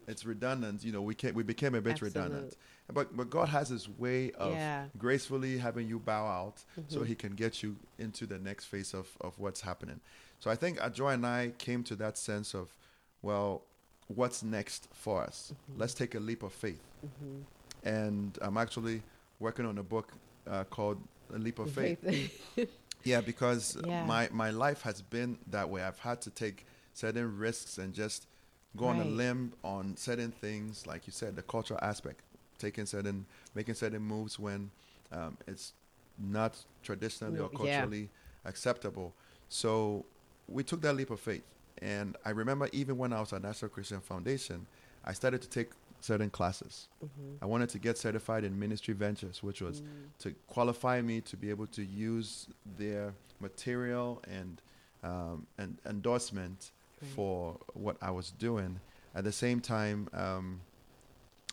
[0.07, 2.55] it's redundant, you know, we can we became a bit redundant.
[2.93, 4.87] But but God has his way of Yeah.
[4.97, 7.07] gracefully having you bow out so Mhm.
[7.07, 9.99] he can get you into the next phase of, of what's happening.
[10.39, 12.77] So I think Ajua and I came to that sense of,
[13.21, 13.63] well,
[14.07, 15.53] what's next for us?
[15.53, 15.79] Mhm.
[15.79, 17.43] Let's take a leap of faith Mhm.
[17.83, 19.03] and I'm actually
[19.39, 20.11] working on a book
[20.47, 20.97] uh, called
[21.33, 21.99] A Leap of Faith.
[23.03, 24.05] Yeah, because Yeah.
[24.05, 25.81] my my life has been that way.
[25.83, 28.27] I've had to take certain risks and just
[28.75, 32.21] go on a limb on certain things, like you said, the cultural aspect,
[32.57, 34.71] taking certain, making certain moves when
[35.11, 35.73] um, it's
[36.17, 37.57] not traditionally or No, yeah.
[37.57, 38.09] culturally
[38.45, 39.13] acceptable.
[39.49, 40.05] So
[40.47, 41.43] we took that leap of faith.
[41.81, 44.67] And I remember even when I was at National Christian Foundation,
[45.05, 46.87] I started to take certain classes.
[47.03, 47.37] Mhm.
[47.41, 49.85] I wanted to get certified in ministry ventures, which was Mm.
[50.19, 54.61] to qualify me to be able to use their material and
[55.03, 57.11] um, and endorsement Right.
[57.11, 58.79] for what I was doing.
[59.13, 60.61] At the same time, um,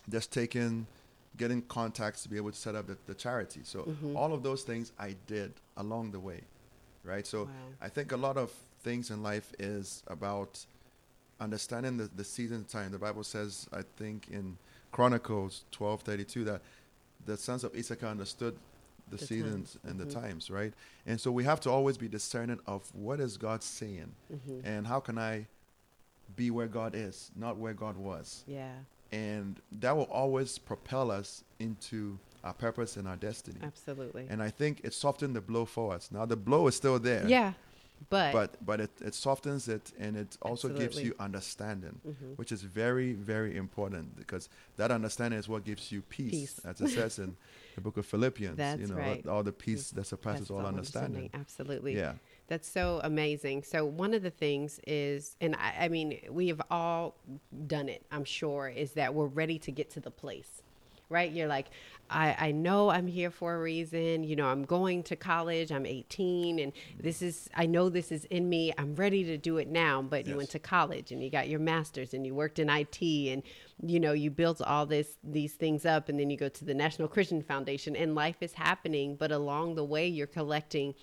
[0.09, 0.87] just taking,
[1.37, 3.61] getting contacts to be able to set up the, the charity.
[3.63, 4.15] So Mhm.
[4.15, 6.41] all of those things I did along the way,
[7.03, 7.25] right?
[7.25, 7.51] So Wow.
[7.81, 8.51] I think a lot of
[8.85, 10.65] things in life is about
[11.39, 12.91] understanding the, the season time.
[12.91, 14.57] The Bible says, I think in
[14.91, 16.61] Chronicles twelve thirty two, that
[17.25, 18.55] the sons of Issachar understood
[19.09, 20.13] the, The seasons and the mhm.
[20.21, 20.73] times, right?
[21.05, 24.61] And so we have to always be discerning of what is God saying Mhm.
[24.63, 25.47] and how can I
[26.35, 28.43] be where God is, not where God was.
[28.47, 28.73] Yeah,
[29.11, 33.59] And that will always propel us into our purpose and our destiny.
[33.61, 34.25] absolutely.
[34.29, 36.11] And I think it softened the blow for us.
[36.11, 37.53] Now the blow is still there yeah,
[38.09, 42.37] but, but but it, it softens it and it also gives you understanding Mhm.
[42.37, 46.59] which is very very important because that understanding is what gives you peace, Peace.
[46.65, 47.35] as it says in
[47.75, 49.25] the book of philippians That's you know right.
[49.27, 51.95] all the peace that surpasses all all understanding Absolutely.
[51.95, 52.13] yeah
[52.47, 53.63] That's so amazing.
[53.63, 57.15] So one of the things is, and I, I mean, we have all
[57.65, 58.05] done it.
[58.11, 60.61] I'm sure is that we're ready to get to the place,
[61.09, 61.31] right?
[61.31, 61.67] You're like,
[62.09, 64.23] I, I know I'm here for a reason.
[64.23, 65.71] You know, I'm going to college.
[65.71, 67.49] I'm 18, and this is.
[67.55, 68.73] I know this is in me.
[68.77, 70.01] I'm ready to do it now.
[70.01, 73.01] But you went to college and you got your master's and you worked in IT
[73.01, 73.41] and
[73.81, 76.73] you know you built all this these things up and then you go to the
[76.73, 79.15] National Christian Foundation and life is happening.
[79.15, 80.93] But along the way, you're collecting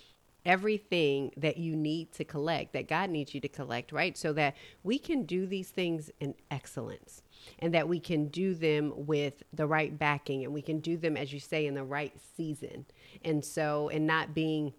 [0.45, 4.17] everything that you need to collect, that God needs you to collect, right?
[4.17, 7.23] So that we can do these things in excellence
[7.59, 11.17] and that we can do them with the right backing and we can do them,
[11.17, 12.85] as you say, in the right season.
[13.23, 14.73] And so, and not being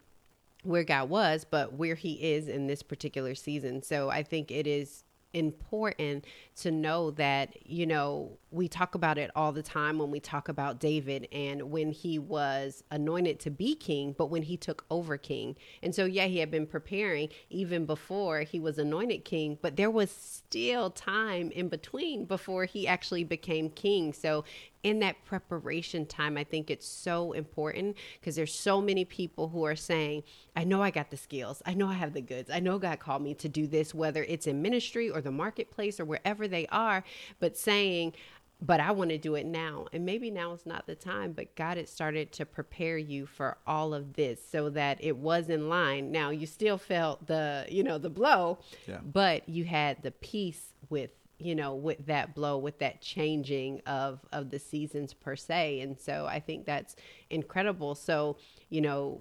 [0.62, 3.82] where God was, but where He is in this particular season.
[3.82, 6.24] So I think it is important
[6.56, 10.48] to know that, you know, we talk about it all the time when we talk
[10.48, 15.18] about David and when he was anointed to be king, but when he took over
[15.18, 15.56] king.
[15.82, 19.90] And so, yeah, he had been preparing even before he was anointed king, but there
[19.90, 24.12] was still time in between before he actually became king.
[24.12, 24.44] So,
[24.84, 29.64] in that preparation time, I think it's so important because there's so many people who
[29.64, 30.22] are saying,
[30.54, 31.62] I know I got the skills.
[31.66, 32.50] I know I have the goods.
[32.50, 35.98] I know God called me to do this, whether it's in ministry or the marketplace
[35.98, 37.02] or wherever they are,
[37.40, 38.12] but saying,
[38.60, 39.86] but I want to do it now.
[39.92, 43.56] And maybe now is not the time, but God had started to prepare you for
[43.66, 46.12] all of this so that it was in line.
[46.12, 49.00] Now you still felt the, you know, the blow, Yeah.
[49.02, 54.20] but you had the peace with you know with that blow with that changing of
[54.32, 55.80] of the seasons per se.
[55.80, 56.96] And so i think that's
[57.30, 57.94] incredible.
[57.94, 58.36] So
[58.68, 59.20] you know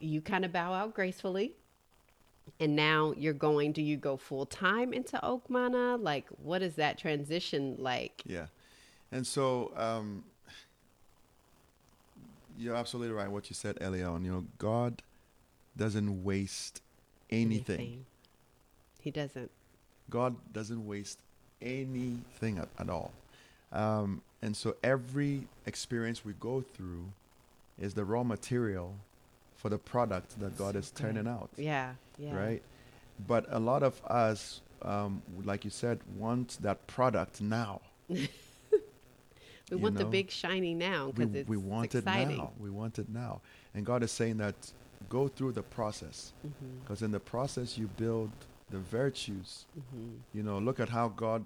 [0.00, 1.52] you kind of bow out gracefully
[2.58, 5.96] and now you're going do you go full time into Oak Manna?
[5.96, 8.22] Like what is that transition like?
[8.26, 8.46] Yeah.
[9.10, 10.24] And so um
[12.58, 14.24] you're absolutely right what you said earlier on.
[14.24, 15.02] You know god
[15.76, 16.82] doesn't waste
[17.30, 18.04] anything.
[19.00, 19.50] he doesn't.
[20.10, 21.20] God doesn't waste
[21.62, 23.12] anything at, at all.
[23.72, 27.04] Um, and so every experience we go through
[27.80, 28.94] is the raw material
[29.56, 31.48] for the product that God is turning out.
[31.56, 32.62] yeah yeah Right?
[33.28, 37.80] But a lot of us, um, like you said, want that product now.
[38.08, 38.28] we
[39.70, 42.50] you want the big shiny now We, because it's we want exciting it now.
[42.58, 43.40] We want it now.
[43.74, 44.54] And God is saying that
[45.08, 46.32] go through the process.
[46.82, 48.30] Because in the process, you build
[48.72, 50.18] the virtues mhm.
[50.34, 51.42] You know, look at how God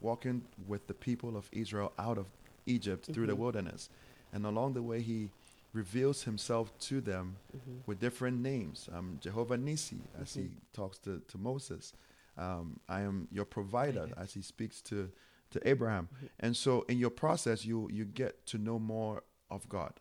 [0.00, 2.26] walking with the people of Israel out of
[2.66, 3.38] Egypt through the Mhm.
[3.44, 3.90] wilderness.
[4.32, 5.30] And along the way, he
[5.72, 7.86] reveals himself to them Mhm.
[7.86, 8.88] with different names.
[8.92, 10.56] Um, Jehovah Nissi, as he Mhm.
[10.72, 11.92] talks to, to Moses.
[12.36, 15.10] Um, I am your provider, as he speaks to,
[15.50, 16.08] to Abraham.
[16.12, 16.28] Mhm.
[16.40, 19.92] And so in your process, you, you get to know more of God.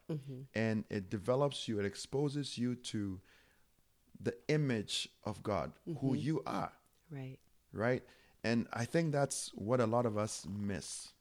[0.54, 3.20] And it develops you, it exposes you to
[4.20, 6.22] the image of God, who Mhm.
[6.22, 6.72] you are.
[7.10, 7.38] Right.
[7.74, 8.04] Right?
[8.44, 11.14] And i think that's what a lot of us miss.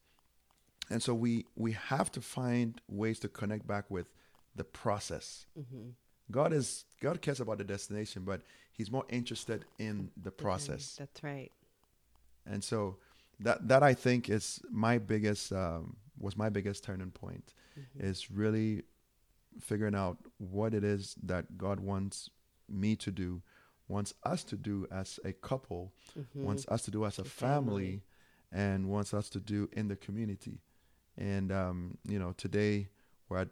[0.90, 4.06] And so we we have to find ways to connect back with
[4.54, 5.46] the process.
[5.58, 5.94] Mhm.
[6.30, 8.42] god is god cares about the destination but
[8.72, 10.96] he's more interested in the process.
[10.96, 11.50] That's right.
[12.46, 12.98] And so
[13.40, 18.00] that that i think is my biggest um, was my biggest turning point Mhm.
[18.10, 18.82] is really
[19.60, 22.30] figuring out what it is that god wants
[22.68, 23.42] me to do
[23.88, 26.42] wants us to do as a couple, Mhm.
[26.44, 27.84] wants us to do as a A family.
[27.86, 28.02] family,
[28.52, 30.60] and wants us to do in the community.
[31.16, 32.88] And um, you know, today
[33.28, 33.48] we're at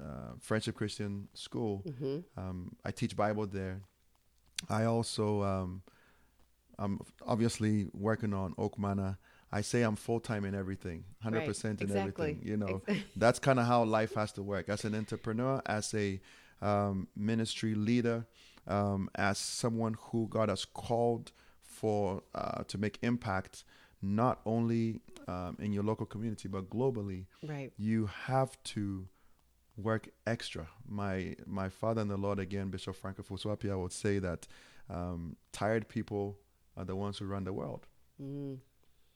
[0.00, 1.82] uh, Friendship Christian School.
[1.86, 2.24] Mhm.
[2.36, 3.82] Um, I teach Bible there.
[4.68, 5.82] I also, um,
[6.78, 9.18] I'm obviously working on Oak Manna.
[9.50, 12.30] I say I'm full time in everything, hundred percent in exactly.
[12.30, 12.48] everything.
[12.48, 12.82] You know,
[13.16, 14.68] that's kind of how life has to work.
[14.68, 16.20] As an entrepreneur, as a
[16.62, 18.26] um, ministry leader,
[18.66, 21.32] um, as someone who God has called
[21.62, 23.64] for uh, to make impact,
[24.02, 27.72] not only um, in your local community but globally right.
[27.76, 29.06] you have to
[29.76, 30.66] work extra.
[30.88, 34.46] My my father in the Lord again, Bishop Franco Fuswapia, would say that
[34.90, 36.38] um, tired people
[36.76, 37.86] are the ones who run the world.
[38.20, 38.58] Mm,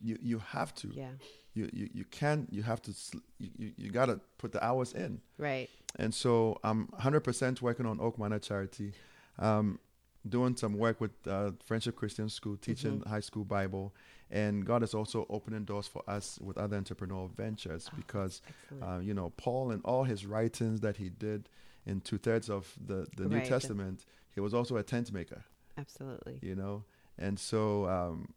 [0.00, 0.88] You you have to.
[0.88, 1.10] yeah.
[1.54, 2.48] You, you you can't.
[2.52, 2.92] You have to.
[3.38, 5.20] You, you, you gotta put the hours in.
[5.38, 5.68] Right.
[5.96, 8.92] And so I'm 100% working on Oak Manna Charity,
[9.38, 9.78] um,
[10.26, 13.06] doing some work with uh, Friendship Christian School, teaching Mhm.
[13.08, 13.92] high school Bible,
[14.30, 18.40] and God is also opening doors for us with other entrepreneurial ventures Oh, because
[18.82, 21.50] uh, you know, Paul and all his writings that he did
[21.84, 25.12] in two thirds of the, the New Right, the- Testament, he was also a tent
[25.12, 25.44] maker,
[25.76, 26.38] Absolutely.
[26.40, 26.84] you know,
[27.18, 28.32] and so um,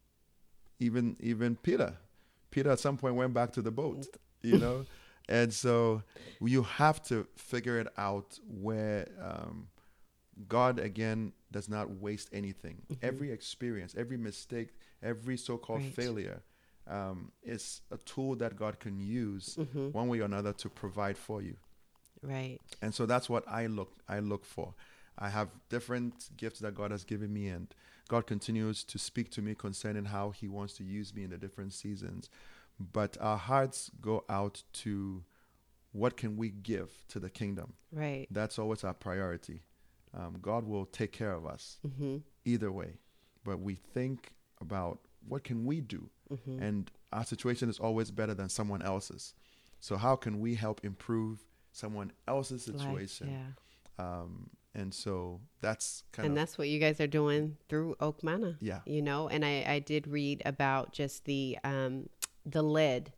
[0.80, 1.96] even even Peter,
[2.56, 4.08] Peter at some point went back to the boat,
[4.42, 4.86] you know,
[5.28, 6.02] and so
[6.40, 9.68] you have to figure it out where um,
[10.48, 12.78] God again does not waste anything.
[12.90, 12.98] Mhm.
[13.02, 14.70] Every experience, every mistake,
[15.04, 15.94] every so-called Right.
[15.94, 16.42] failure
[16.88, 21.18] um, is a tool that God can use hmm one way or another to provide
[21.18, 21.56] for you
[22.22, 22.60] Right.
[22.82, 24.74] and so that's what i look i look for
[25.18, 27.68] i have different gifts that god has given me and
[28.08, 31.38] god continues to speak to me concerning how he wants to use me in the
[31.38, 32.30] different seasons
[32.80, 35.24] but our hearts go out to
[35.92, 38.28] what can we give to the kingdom Right.
[38.32, 39.62] that's always our priority
[40.14, 43.00] um, god will take care of us hmm either way
[43.44, 48.34] but we think about what can we do hmm and our situation is always better
[48.34, 49.34] than someone else's.
[49.80, 53.30] So how can we help improve someone else's situation?
[53.30, 54.04] yeah.
[54.06, 57.96] Um, and so that's kind of And of that's what you guys are doing through
[58.00, 58.58] Oak Manna.
[58.60, 62.10] yeah, You know, and I, I did read about just the um
[62.46, 63.12] the lead,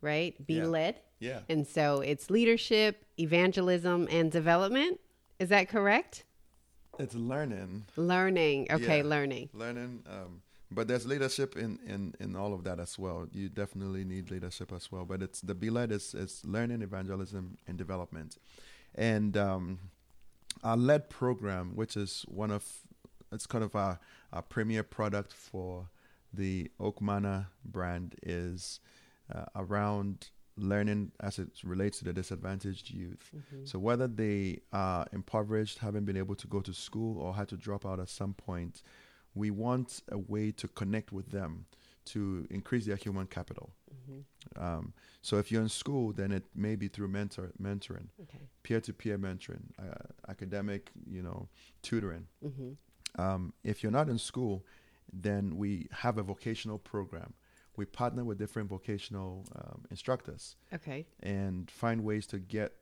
[0.00, 0.34] right?
[0.46, 0.66] Be Yeah.
[0.66, 1.00] led.
[1.20, 5.00] yeah, And so it's leadership, evangelism, and development.
[5.38, 6.24] Is that correct?
[6.98, 8.66] it's learning, Learning.
[8.70, 9.04] Okay, Yeah.
[9.14, 9.48] learning.
[9.52, 10.02] learning.
[10.08, 13.26] Um, but there's leadership in, in, in all of that as well.
[13.32, 15.04] You definitely need leadership as well.
[15.04, 18.36] But it's the be led is, is learning, evangelism, and development.
[18.94, 19.78] And um,
[20.62, 22.64] our led program, which is one of
[23.30, 23.98] it's kind of our,
[24.32, 25.88] our premier product for
[26.32, 28.80] the Oak Manna brand, is
[29.34, 33.30] uh, around learning as it relates to the disadvantaged youth.
[33.36, 33.68] Mhm.
[33.68, 37.56] So whether they are impoverished, haven't been able to go to school, or had to
[37.56, 38.82] drop out at some point,
[39.34, 41.66] we want a way to connect with them
[42.12, 43.70] to increase their human capital.
[43.90, 44.24] Mhm.
[44.56, 44.92] Um,
[45.22, 48.48] so if you're in school, then it may be through mentor mentoring, Okay.
[48.62, 51.48] peer-to-peer mentoring, uh, academic, you know,
[51.82, 52.26] tutoring.
[52.42, 52.72] hmm
[53.18, 54.64] Um, if you're not in school,
[55.12, 57.32] then we have a vocational program.
[57.76, 61.06] We partner with different vocational um, instructors Okay.
[61.20, 62.72] and find ways to get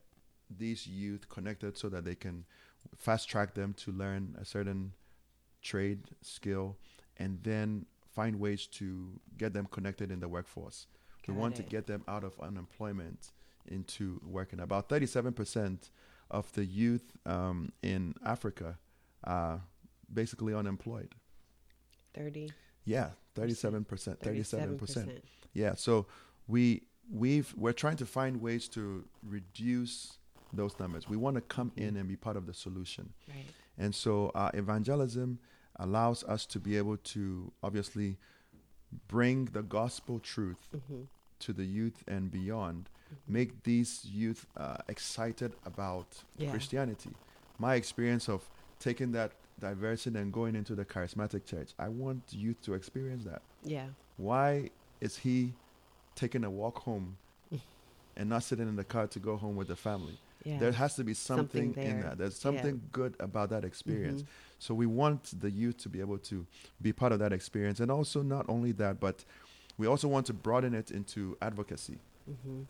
[0.51, 2.45] these youth connected so that they can
[2.97, 4.93] fast track them to learn a certain
[5.62, 6.77] trade skill
[7.16, 10.86] and then find ways to get them connected in the workforce.
[11.28, 13.32] we Got want to get them out of unemployment
[13.66, 14.60] into working.
[14.60, 15.90] About 37%
[16.30, 18.78] of the youth um, in Africa
[19.24, 19.60] are
[20.12, 21.14] basically unemployed.
[22.14, 22.50] 30.
[22.86, 24.78] Yeah, 37%, 37%.
[24.78, 25.20] 37%.
[25.52, 26.06] Yeah, so
[26.48, 30.18] we we've we're trying to find ways to reduce
[30.52, 31.08] those numbers.
[31.08, 33.12] We want to come in and be part of the solution.
[33.28, 33.44] Right.
[33.78, 35.38] And so our evangelism
[35.79, 38.16] allows us to be able to obviously
[39.09, 41.03] bring the gospel truth hmm
[41.39, 42.89] to the youth and beyond,
[43.29, 46.07] make these youth uh, excited about
[46.39, 46.51] Yeah.
[46.51, 47.11] Christianity.
[47.59, 48.49] My experience of
[48.81, 53.43] taking that diversity and going into the charismatic church, I want youth to experience that.
[53.62, 53.89] Yeah.
[54.16, 54.70] Why
[55.03, 55.53] is he
[56.14, 57.18] taking a walk home
[58.16, 60.18] and not sitting in the car to go home with the family?
[60.47, 60.59] Yeah.
[60.59, 62.18] There has to be something, Something in that.
[62.18, 62.42] There's Yeah.
[62.42, 64.22] something good about that experience.
[64.22, 64.26] Mhm.
[64.61, 66.47] So we want the youth to be able to
[66.80, 67.80] be part of that experience.
[67.80, 69.24] And also, not only that, but
[69.76, 71.99] we also want to broaden it into advocacy.
[72.44, 72.62] hmm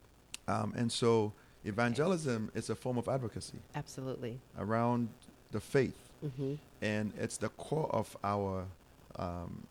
[0.48, 1.32] Um, and so
[1.64, 4.40] evangelism is a form of advocacy Absolutely.
[4.56, 5.08] around
[5.50, 5.98] the faith.
[6.20, 8.66] hmm And it's the core of our,
[9.16, 9.66] um,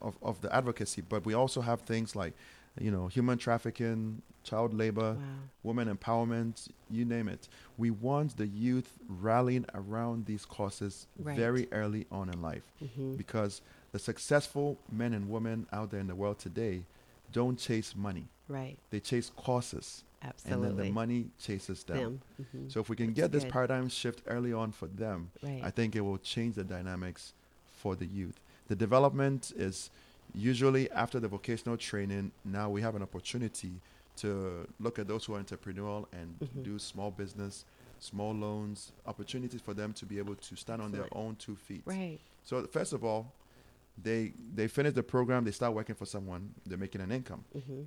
[0.00, 1.02] of, of the advocacy.
[1.02, 2.34] But we also have things like
[2.78, 5.22] you know, human trafficking, child labor, Wow.
[5.62, 7.48] women empowerment, you name it.
[7.76, 11.36] We want the youth rallying around these causes Right.
[11.36, 12.62] very early on in life
[12.94, 13.60] hmm because
[13.92, 16.84] the successful men and women out there in the world today
[17.32, 18.28] don't chase money.
[18.48, 18.78] Right.
[18.90, 20.04] They chase causes
[20.44, 21.96] and then the money chases them.
[21.96, 22.20] Them.
[22.54, 22.72] Mhm.
[22.72, 23.52] So if we can That's get this good.
[23.52, 25.60] paradigm shift early on for them, right.
[25.62, 27.32] I think it will change the dynamics
[27.66, 28.40] for the youth.
[28.68, 29.90] The development is
[30.34, 32.32] usually after the vocational training.
[32.44, 33.72] Now we have an opportunity
[34.16, 36.62] to look at those who are entrepreneurial and Mhm.
[36.64, 37.64] do small business,
[38.00, 41.82] small loans, opportunities for them to be able to stand on their own two feet.
[41.86, 42.18] right.
[42.44, 43.32] So first of all,
[44.02, 47.44] they they finish the program, they start working for someone, they're making an income.
[47.52, 47.82] hmm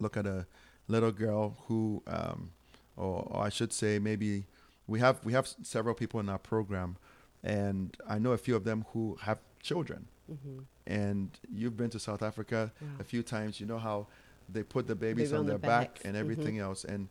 [0.00, 0.46] Look at a
[0.86, 2.52] little girl who, um,
[2.96, 4.46] or, or I should say, maybe
[4.86, 6.96] we have we have s- several people in our program,
[7.42, 10.06] and I know a few of them who have children.
[10.28, 12.88] hmm And you've been to South Africa Wow.
[12.98, 13.60] a few times.
[13.60, 14.06] You know how
[14.48, 16.04] they put the babies on, on the their back backs.
[16.06, 17.08] and everything else, and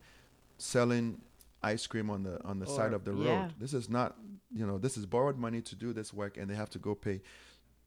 [0.58, 1.20] selling
[1.62, 3.24] ice cream on the on the side of the road.
[3.24, 3.50] yeah.
[3.58, 4.16] This is not,
[4.52, 6.94] you know, this is borrowed money to do this work, and they have to go
[6.94, 7.20] pay.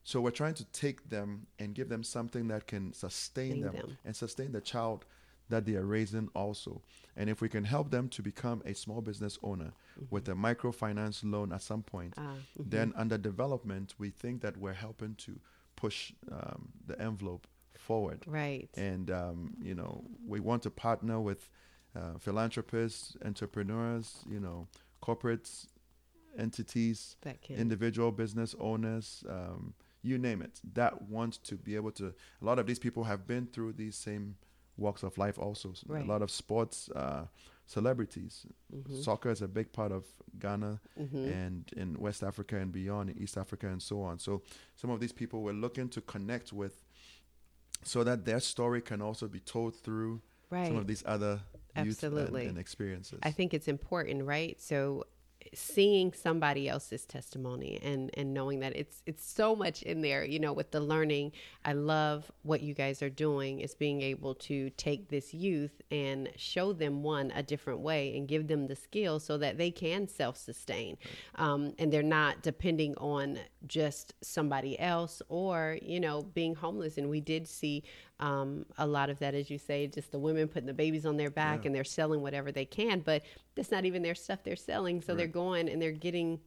[0.04, 3.98] So we're trying to take them and give them something that can sustain them, them.
[4.06, 5.06] and sustain the child
[5.50, 6.82] that they are raising also.
[7.16, 9.74] And if we can help them to become a small business owner
[10.10, 12.70] with a microfinance loan at some point, Ah, mhm.
[12.72, 15.39] then under development, we think that we're helping to
[15.82, 17.48] push um, the envelope
[17.88, 18.20] forward.
[18.28, 18.70] right.
[18.92, 19.38] And, um,
[19.70, 21.42] you know, we want to partner with
[21.96, 24.68] uh, philanthropists, entrepreneurs, you know,
[25.02, 25.68] corporates,
[26.38, 27.16] entities,
[27.60, 29.74] individual business owners, um,
[30.04, 32.06] you name it, that want to be able to.
[32.42, 34.36] A lot of these people have been through these same
[34.78, 35.72] walks of life also.
[35.72, 36.06] S- Right.
[36.06, 37.26] A lot of sports uh,
[37.72, 38.45] celebrities.
[38.74, 39.01] Mhm.
[39.03, 40.05] Soccer is a big part of
[40.39, 41.32] Ghana Mhm.
[41.32, 44.19] and in West Africa and beyond, in East Africa and so on.
[44.19, 44.43] So
[44.76, 46.84] some of these people we're looking to connect with
[47.84, 50.67] so that their story can also be told through right.
[50.67, 51.41] some of these other
[51.84, 53.19] youth and, and experiences.
[53.24, 54.59] I think it's important, right?
[54.61, 55.05] So
[55.54, 60.39] seeing somebody else's testimony and and knowing that it's it's so much in there you
[60.39, 61.32] know with the learning.
[61.64, 66.30] I love what you guys are doing is being able to take this youth and
[66.36, 70.08] show them one a different way and give them the skills so that they can
[70.08, 70.98] self-sustain
[71.36, 76.98] um, and they're not depending on just somebody else or you know being homeless.
[76.98, 77.84] And we did see
[78.22, 81.17] um, a lot of that as you say just the women putting the babies on
[81.17, 81.67] their back Yeah.
[81.67, 83.24] and they're selling whatever they can but
[83.55, 86.39] that's not even their stuff they're selling so they're going and they're getting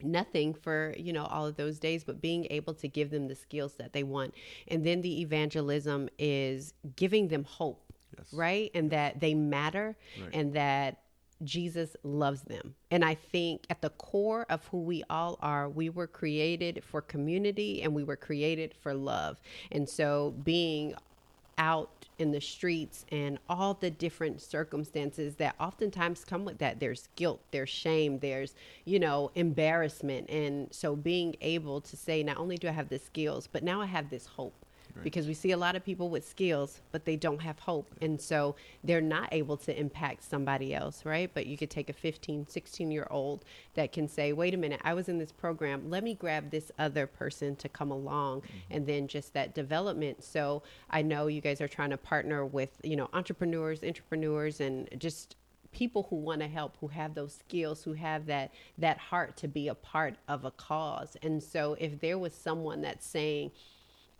[0.00, 3.34] nothing for you know all of those days but being able to give them the
[3.34, 4.32] skills that they want
[4.68, 8.32] and then the evangelism is giving them hope yes.
[8.32, 10.30] right and that they matter Right.
[10.32, 11.00] and that
[11.44, 12.74] Jesus loves them.
[12.90, 17.00] And I think at the core of who we all are, we were created for
[17.00, 19.40] community and we were created for love.
[19.70, 20.94] And so being
[21.58, 27.08] out in the streets and all the different circumstances that oftentimes come with that there's
[27.16, 32.56] guilt there's shame there's you know embarrassment and so being able to say not only
[32.56, 34.54] do i have the skills but now i have this hope
[34.98, 35.04] Right.
[35.04, 37.88] because we see a lot of people with skills but they don't have hope.
[38.00, 41.30] And so they're not able to impact somebody else right?
[41.32, 43.44] But you could take a 15 16 year old
[43.74, 45.88] that can say wait a minute i was in this program.
[45.90, 48.40] Let me grab this other person to come along.
[48.40, 48.58] Mm-hmm.
[48.70, 50.22] And then just that development.
[50.24, 54.88] So i know you guys are trying to partner with you know entrepreneurs entrepreneurs and
[54.98, 55.36] just
[55.72, 59.48] people who want to help who have those skills who have that that heart to
[59.48, 61.16] be a part of a cause.
[61.22, 63.52] And so if there was someone that's saying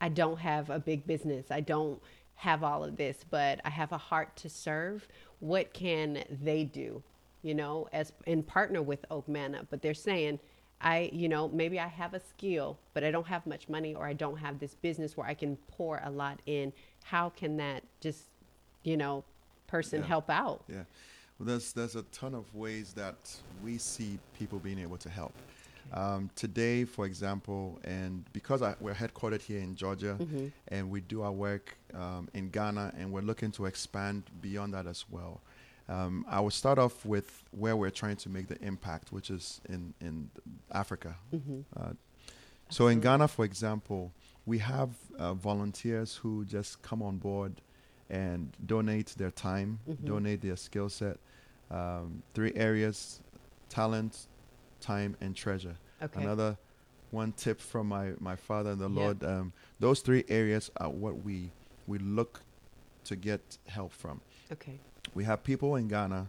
[0.00, 1.46] I don't have a big business.
[1.50, 2.00] I don't
[2.36, 5.08] have all of this, but I have a heart to serve.
[5.40, 7.02] What can they do?
[7.42, 10.38] You know, as and partner with Oak Manna, but they're saying,
[10.80, 14.06] I, you know, maybe I have a skill, but I don't have much money or
[14.06, 16.72] I don't have this business where I can pour a lot in.
[17.04, 18.24] How can that just,
[18.84, 19.24] you know,
[19.66, 20.06] person Yeah.
[20.06, 20.62] help out?
[20.68, 20.84] Yeah.
[21.38, 23.16] Well, there's there's a ton of ways that
[23.62, 25.32] we see people being able to help.
[25.92, 30.52] Um, today, for example, and because I, we're headquartered here in Georgia, Mhm.
[30.68, 34.86] and we do our work um, in Ghana, and we're looking to expand beyond that
[34.86, 35.40] as well.
[35.88, 39.60] Um, I will start off with where we're trying to make the impact, which is
[39.68, 40.30] in in
[40.70, 41.16] Africa.
[41.32, 41.64] Mhm.
[41.74, 41.92] Uh,
[42.68, 44.12] so in Ghana, for example,
[44.44, 47.62] we have uh, volunteers who just come on board
[48.10, 50.04] and donate their time, Mhm.
[50.04, 51.18] donate their skill set.
[51.70, 53.20] Um, three areas:
[53.70, 54.26] talent,
[54.80, 55.76] time, and treasure.
[56.02, 56.22] Okay.
[56.22, 56.56] Another
[57.10, 59.00] one tip from my, my father and the Yeah.
[59.00, 59.24] Lord.
[59.24, 61.50] Um, those three areas are what we
[61.86, 62.42] we look
[63.04, 64.20] to get help from.
[64.52, 64.78] Okay.
[65.14, 66.28] We have people in Ghana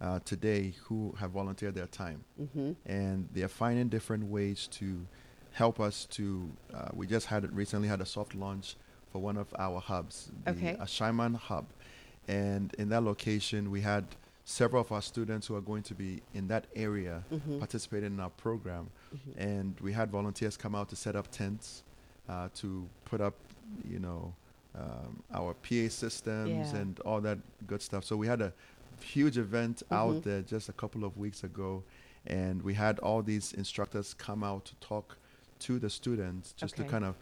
[0.00, 2.72] uh, today who have volunteered their time Mm-hmm.
[2.86, 5.06] and they are finding different ways to
[5.52, 6.50] help us to.
[6.74, 8.76] Uh, we just had recently had a soft launch
[9.10, 10.76] for one of our hubs, the Okay.
[10.78, 11.66] Ashaiman Hub.
[12.28, 14.04] And in that location, we had
[14.50, 17.58] several of our students who are going to be in that area Mhm.
[17.58, 18.88] participating in our program.
[19.14, 19.34] Mhm.
[19.36, 21.82] And we had volunteers come out to set up tents,
[22.30, 23.34] uh, to put up,
[23.86, 24.34] you know,
[24.74, 26.76] um, our PA systems Yeah.
[26.80, 28.04] and all that good stuff.
[28.04, 28.54] So we had a
[29.00, 29.96] huge event Mhm.
[29.96, 31.84] out there just a couple of weeks ago,
[32.26, 35.18] and we had all these instructors come out to talk
[35.58, 36.84] to the students just Okay.
[36.84, 37.16] to kind of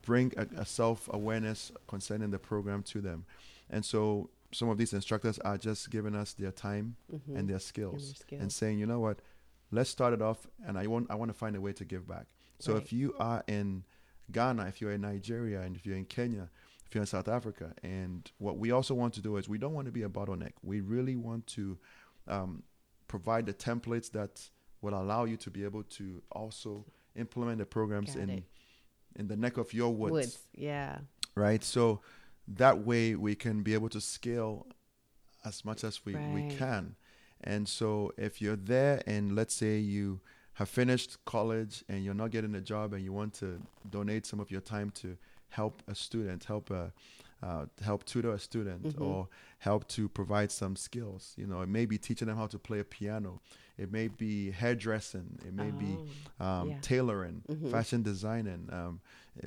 [0.00, 3.26] bring a, a self awareness concerning the program to them.
[3.68, 7.36] And so some of these instructors are just giving us their time Mhm.
[7.36, 8.42] and their skills, their skills.
[8.42, 9.20] and saying, you know what,
[9.70, 12.06] let's start it off, and I want I want to find a way to give
[12.06, 12.26] back.
[12.58, 12.82] So Right.
[12.82, 13.84] if you are in
[14.30, 16.50] Ghana, if you're in Nigeria, and if you're in Kenya,
[16.86, 19.74] if you're in South Africa, and what we also want to do is we don't
[19.74, 20.52] want to be a bottleneck.
[20.62, 21.78] We really want to
[22.26, 22.62] um,
[23.08, 24.50] provide the templates that
[24.80, 26.86] will allow you to be able to also
[27.16, 28.44] implement the programs Got in it.
[29.16, 30.38] in the neck of your woods, Woods.
[30.54, 31.00] Yeah.
[31.34, 31.62] right?
[31.62, 32.00] So
[32.46, 34.66] that way we can be able to scale
[35.44, 36.96] as much as we, we can.
[37.42, 40.20] And so if you're there and let's say you
[40.54, 44.40] have finished college and you're not getting a job and you want to donate some
[44.40, 45.16] of your time to
[45.50, 46.92] help a student, help a
[47.42, 49.02] uh, help tutor a student Mhm.
[49.04, 49.28] or
[49.58, 51.34] help to provide some skills.
[51.36, 53.42] You know, it may be teaching them how to play a piano.
[53.76, 55.38] It may be hairdressing.
[55.46, 55.98] It may be
[56.40, 56.78] Oh, um, yeah.
[56.80, 57.70] tailoring, Mhm.
[57.70, 59.00] fashion designing, um,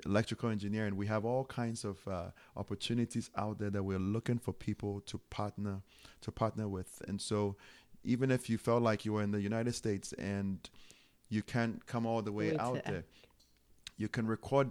[0.05, 0.95] electrical engineering.
[0.95, 5.17] We have all kinds of uh, opportunities out there that we're looking for people to
[5.29, 5.81] partner
[6.21, 7.01] to partner with.
[7.07, 7.55] And so,
[8.03, 10.69] even if you felt like you were in the United States and
[11.29, 13.03] you can't come all the way out there,
[13.97, 14.69] you can record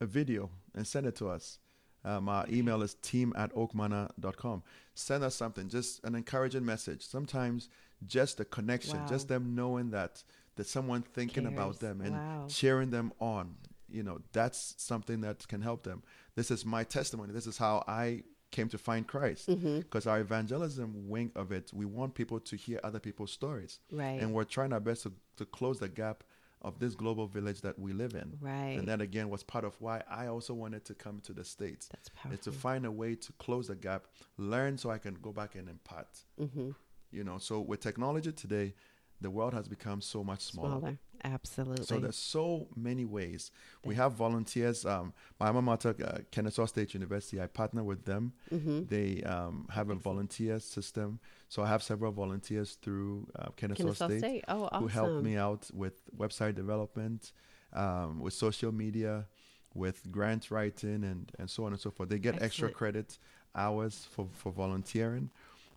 [0.00, 1.58] a video and send it to us.
[2.04, 4.62] Um, our email is team at oakmanna.com.
[4.94, 7.06] Send us something, just an encouraging message.
[7.06, 7.68] Sometimes
[8.06, 9.06] just a connection, Wow.
[9.08, 10.24] just them knowing that
[10.56, 12.46] that someone thinking about them and Wow.
[12.48, 13.54] cheering them on.
[13.92, 16.02] You know, that's something that can help them.
[16.34, 17.32] This is my testimony.
[17.32, 19.46] This is how I came to find Christ.
[19.46, 23.80] Because our evangelism wing of it, we want people to hear other people's stories.
[23.90, 24.20] Right.
[24.20, 26.24] And we're trying our best to, to close the gap
[26.60, 28.38] of this global village that we live in.
[28.40, 28.78] right.
[28.78, 31.88] And that again was part of why I also wanted to come to the States.
[31.88, 32.52] That's Is powerful.
[32.52, 34.06] to find a way to close the gap,
[34.38, 36.08] learn so I can go back and impart.
[36.40, 36.70] mm-hmm.
[37.10, 38.74] You know, so with technology today,
[39.20, 40.78] the world has become so much smaller.
[40.78, 40.98] Smaller.
[41.24, 41.84] Absolutely.
[41.84, 43.50] So there's so many ways.
[43.84, 44.84] We have volunteers.
[44.84, 48.32] Um, my alma mater, uh, Kennesaw State University, I partner with them.
[48.52, 48.84] mm-hmm.
[48.86, 51.20] They um, have a volunteer system.
[51.48, 54.44] So I have several volunteers through uh, Kennesaw, Kennesaw State, State.
[54.48, 54.82] Oh, awesome.
[54.82, 57.32] who help me out with website development,
[57.72, 59.26] um, with social media,
[59.74, 62.08] with grant writing, and, and so on and so forth.
[62.08, 63.18] They get extra credit
[63.54, 65.30] hours for, for volunteering.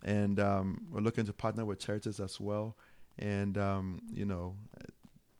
[0.04, 2.76] And um, we're looking to partner with churches as well.
[3.18, 4.56] And, um, you know,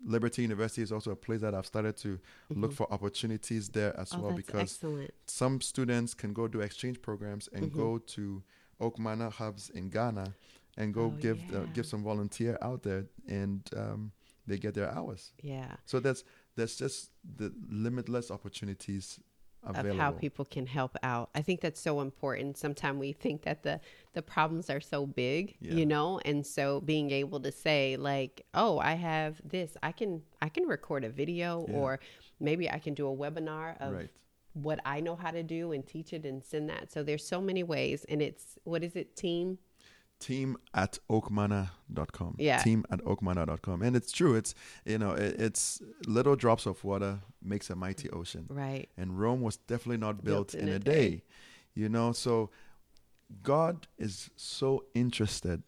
[0.07, 2.19] Liberty University is also a place that I've started to
[2.51, 2.75] look Mhm.
[2.77, 5.11] for opportunities there as Oh, well because excellent.
[5.27, 7.75] some students can go do exchange programs and Mhm.
[7.77, 8.43] go to
[8.81, 10.35] Oak Manna hubs in Ghana
[10.77, 14.13] and go Oh, give uh, give some volunteer out there and um,
[14.47, 15.33] they get their hours.
[15.43, 15.77] Yeah.
[15.87, 16.23] So that's
[16.55, 19.19] there's just the limitless opportunities
[19.67, 19.91] available.
[19.93, 21.31] Of how people can help out.
[21.35, 22.57] I think that's so important.
[22.57, 23.81] Sometimes we think that the
[24.15, 25.75] the problems are so big, Yeah.
[25.75, 29.77] you know, and so being able to say like, "Oh, I have this.
[29.83, 31.77] I can I can record a video Yeah.
[31.77, 32.01] or
[32.41, 34.11] maybe I can do a webinar of right.
[34.55, 37.41] what I know how to do and teach it and send that." So there's so
[37.41, 39.59] many ways and it's what is it, team?
[40.19, 42.37] Team at oakmanna.com.
[42.39, 42.63] Yeah.
[42.63, 43.83] Team at oakmanna.com.
[43.83, 44.35] And it's true.
[44.35, 44.55] It's
[44.85, 48.47] you know, it, it's little drops of water makes a mighty ocean.
[48.49, 48.89] Right.
[48.97, 51.09] and Rome was definitely not Built built, in in, a day.
[51.11, 51.23] day.
[51.75, 52.51] You know, so
[53.43, 55.63] God is so interested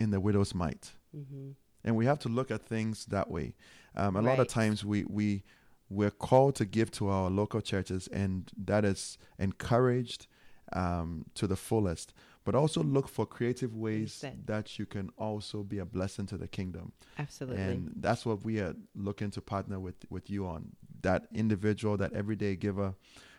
[0.00, 1.54] in the widow's mite, Mhm.
[1.84, 3.54] and we have to look at things that way.
[3.94, 5.44] Um, a lot of times we we
[5.88, 10.26] we're called to give to our local churches, and that is encouraged
[10.72, 12.14] um, to the fullest.
[12.44, 16.48] But also look for creative ways that you can also be a blessing to the
[16.48, 16.92] kingdom.
[17.18, 17.62] Absolutely.
[17.62, 20.72] And that's what we are looking to partner with with you on.
[21.02, 22.94] That individual, that everyday giver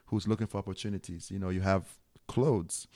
[0.08, 1.30] who's looking for opportunities.
[1.32, 1.98] You know, you have
[2.28, 2.88] clothes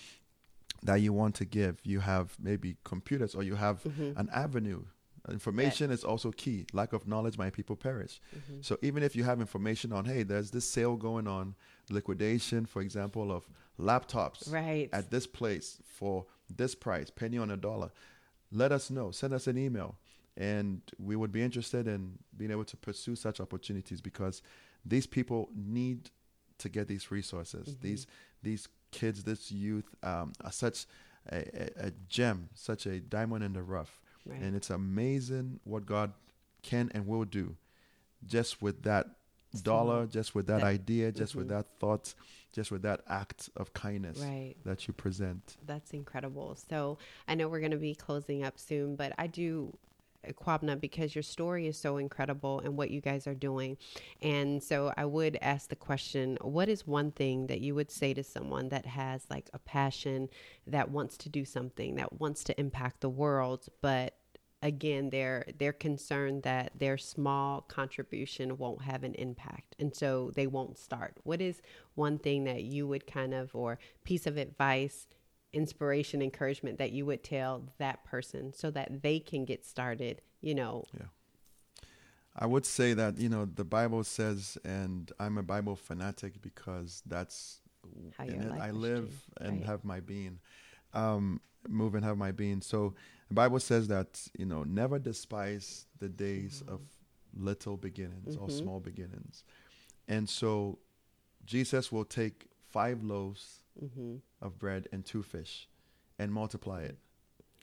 [0.84, 1.80] that you want to give.
[1.84, 4.16] You have maybe computers or you have Mhm.
[4.18, 4.84] an avenue.
[5.30, 6.66] Information is also key.
[6.72, 8.22] Lack of knowledge, my people perish.
[8.34, 8.64] Mhm.
[8.64, 11.56] So even if you have information on, hey, there's this sale going on,
[11.90, 13.50] liquidation, for example, of
[13.80, 14.90] laptops Right.
[14.92, 16.26] at this place for
[16.56, 17.92] this price, penny on a dollar,
[18.52, 19.12] let us know.
[19.12, 19.98] Send us an email.
[20.36, 24.42] And we would be interested in being able to pursue such opportunities because
[24.86, 26.10] these people need
[26.60, 27.70] to get these resources.
[27.76, 27.82] Mhm.
[27.82, 28.08] These
[28.44, 30.86] these kids, this youth um, are such
[31.32, 34.00] a, a, a gem, such a diamond in the rough.
[34.26, 34.40] right.
[34.42, 36.14] And it's amazing what God
[36.62, 37.58] can and will do
[38.26, 39.08] just with that
[39.62, 41.50] dollar, just with that, That- idea, just with mhm.
[41.50, 42.14] that thought,
[42.54, 44.56] just with that act of kindness Right.
[44.64, 45.58] that you present.
[45.66, 46.56] That's incredible.
[46.56, 46.98] So
[47.28, 49.78] I know we're going to be closing up soon, but I do.
[50.28, 53.78] uh, Kwabena, because your story is so incredible and what you guys are doing.
[54.20, 58.16] And so I would ask the question what is one thing that you would say
[58.16, 60.28] to someone that has like a passion,
[60.66, 64.16] that wants to do something, that wants to impact the world, but
[64.64, 70.48] again they're they're concerned that their small contribution won't have an impact and so they
[70.48, 71.16] won't start.
[71.24, 71.62] What is
[71.96, 75.08] one thing that you would kind of or piece of advice
[75.54, 80.56] inspiration encouragement that you would tell that person so that they can get started you
[80.56, 80.84] know?
[80.94, 81.06] Yeah.
[82.36, 87.02] I would say that, you know, the Bible says, and I'm a Bible fanatic because
[87.06, 87.62] that's
[88.18, 88.62] How in it.
[88.62, 89.66] I live and right.
[89.66, 90.40] have my being,
[90.94, 92.62] um, move and have my being.
[92.62, 92.94] So
[93.28, 96.82] the Bible says that, you know, never despise the days of
[97.36, 98.52] little beginnings or Mhm.
[98.52, 99.44] small beginnings.
[100.08, 100.80] And so
[101.46, 105.68] Jesus will take five loaves hmm of bread and two fish
[106.20, 106.98] and multiply it.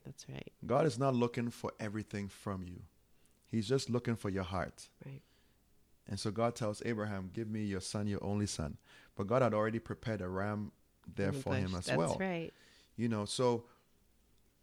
[0.04, 2.82] that's right God is not looking for everything from you.
[3.48, 4.90] He's just looking for your heart.
[5.04, 5.22] right
[6.06, 8.76] And so God tells Abraham, Give me your son, your only son.
[9.16, 10.72] But God had already prepared a ram
[11.06, 12.08] there the for him as that's well.
[12.08, 12.52] That's right
[12.96, 13.64] You know, so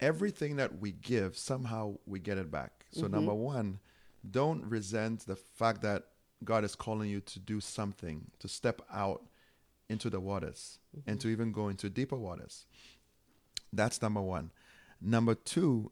[0.01, 2.85] everything that we give, somehow we get it back.
[2.91, 3.11] So, Mhm.
[3.11, 3.79] number one,
[4.29, 6.07] don't resent the fact that
[6.43, 9.27] God is calling you to do something, to step out
[9.89, 12.65] into the waters and to even go into deeper waters.
[13.73, 14.51] That's number one.
[14.99, 15.91] Number two,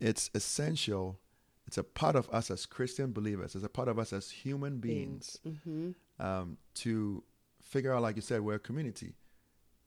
[0.00, 1.20] it's essential.
[1.66, 3.54] It's a part of us as Christian believers.
[3.54, 7.24] It's a part of us as human beings hmm um, to
[7.60, 9.14] figure out, like you said, we're a community.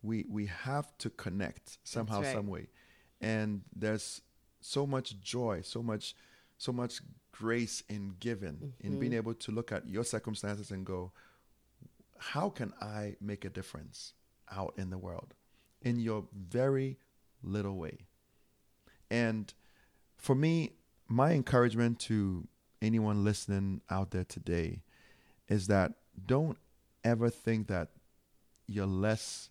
[0.01, 2.33] We we have to connect somehow, right.
[2.33, 2.67] some way,
[3.21, 4.21] and there's
[4.61, 6.15] so much joy, so much,
[6.57, 7.01] so much
[7.31, 9.15] grace in giving, in being Mhm.
[9.17, 11.11] able to look at your circumstances and go,
[12.17, 14.13] how can I make a difference
[14.49, 15.35] out in the world,
[15.81, 16.97] in your very
[17.43, 18.07] little way,
[19.09, 19.53] and
[20.17, 20.73] for me,
[21.07, 22.47] my encouragement to
[22.81, 24.81] anyone listening out there today
[25.47, 25.93] is that
[26.25, 26.57] don't
[27.03, 27.91] ever think that
[28.65, 29.49] you're less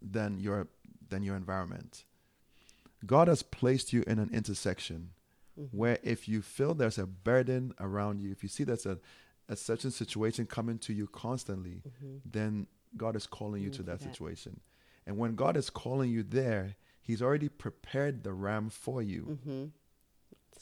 [0.00, 0.68] than your
[1.08, 2.04] than your environment.
[3.06, 5.10] God has placed you in an intersection
[5.58, 5.76] mm-hmm.
[5.76, 8.98] where if you feel there's a burden around you, if you see there's a,
[9.48, 12.16] a certain situation coming to you constantly, mm-hmm.
[12.24, 14.04] then God is calling you to that, that.
[14.12, 14.60] situation.
[15.06, 19.38] And when God is calling you there, He's already prepared the ram for you.
[19.44, 19.64] hmm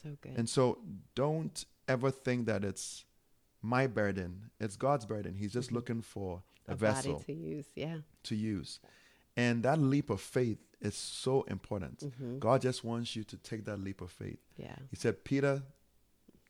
[0.03, 0.79] so good And so
[1.15, 3.05] don't ever think that it's
[3.63, 4.51] my burden.
[4.61, 5.35] It's God's burden.
[5.35, 5.77] He's just mm-hmm.
[5.77, 8.81] looking for a, a vessel to use yeah to use.
[9.37, 12.01] And that leap of faith is so important.
[12.01, 12.39] Mhm.
[12.39, 14.39] God just wants you to take that leap of faith.
[14.57, 15.63] yeah He said Peter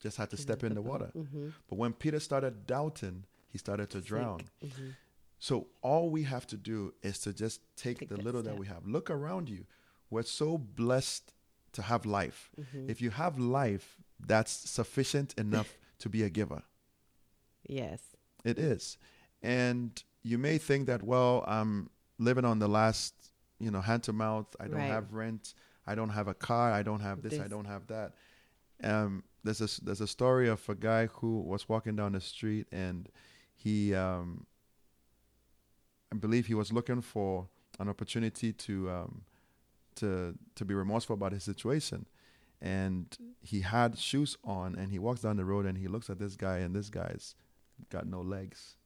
[0.02, 1.06] just had to step in the water.
[1.14, 4.40] hmm But when Peter started doubting, he started to drown.
[4.60, 4.90] hmm
[5.38, 8.58] So all we have to do is to just take, Take the that little that
[8.58, 8.86] we have.
[8.86, 9.66] Look around you.
[10.10, 11.32] We're so blessed
[11.72, 12.50] to have life.
[12.58, 12.90] Mm-hmm.
[12.90, 16.62] If you have life, that's sufficient enough to be a giver.
[17.68, 18.00] yes
[18.44, 18.98] It is.
[19.42, 23.25] And you may think that, well, I'm living on the last,
[23.58, 24.54] you know, hand to mouth.
[24.60, 24.86] I don't Right.
[24.90, 25.54] have rent.
[25.86, 26.72] I don't have a car.
[26.72, 27.32] I don't have this.
[27.44, 28.14] I don't have that.
[28.82, 32.66] Um, there's a there's a story of a guy who was walking down the street
[32.72, 33.08] and
[33.54, 34.46] he, um,
[36.12, 37.48] I believe he was looking for
[37.78, 39.22] an opportunity to um,
[39.96, 42.06] to to be remorseful about his situation,
[42.60, 46.18] and he had shoes on and he walks down the road and he looks at
[46.18, 47.34] this guy and this guy's
[47.90, 48.76] got no legs.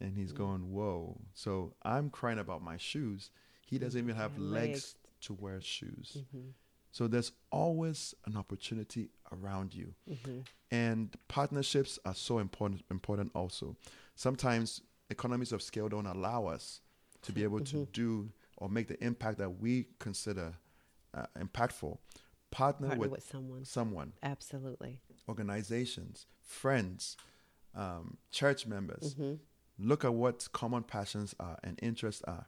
[0.00, 0.36] And he's Mm.
[0.36, 1.20] going, Whoa.
[1.34, 3.30] So I'm crying about my shoes.
[3.66, 4.96] He doesn't even have legs, legs.
[5.22, 6.16] to wear shoes.
[6.32, 6.48] hmm
[6.92, 9.94] So there's always an opportunity around you.
[10.08, 10.40] hmm
[10.70, 13.76] And partnerships are so important important also.
[14.14, 16.80] Sometimes economies of scale don't allow us
[17.22, 17.92] to be able to Mhm.
[17.92, 20.56] do or make the impact that we consider
[21.12, 21.98] uh, impactful.
[22.50, 27.16] Partner, partner with, with someone someone, absolutely organizations, friends,
[27.74, 29.14] um, church members.
[29.14, 29.34] hmm
[29.80, 32.46] Look at what common passions are and interests are.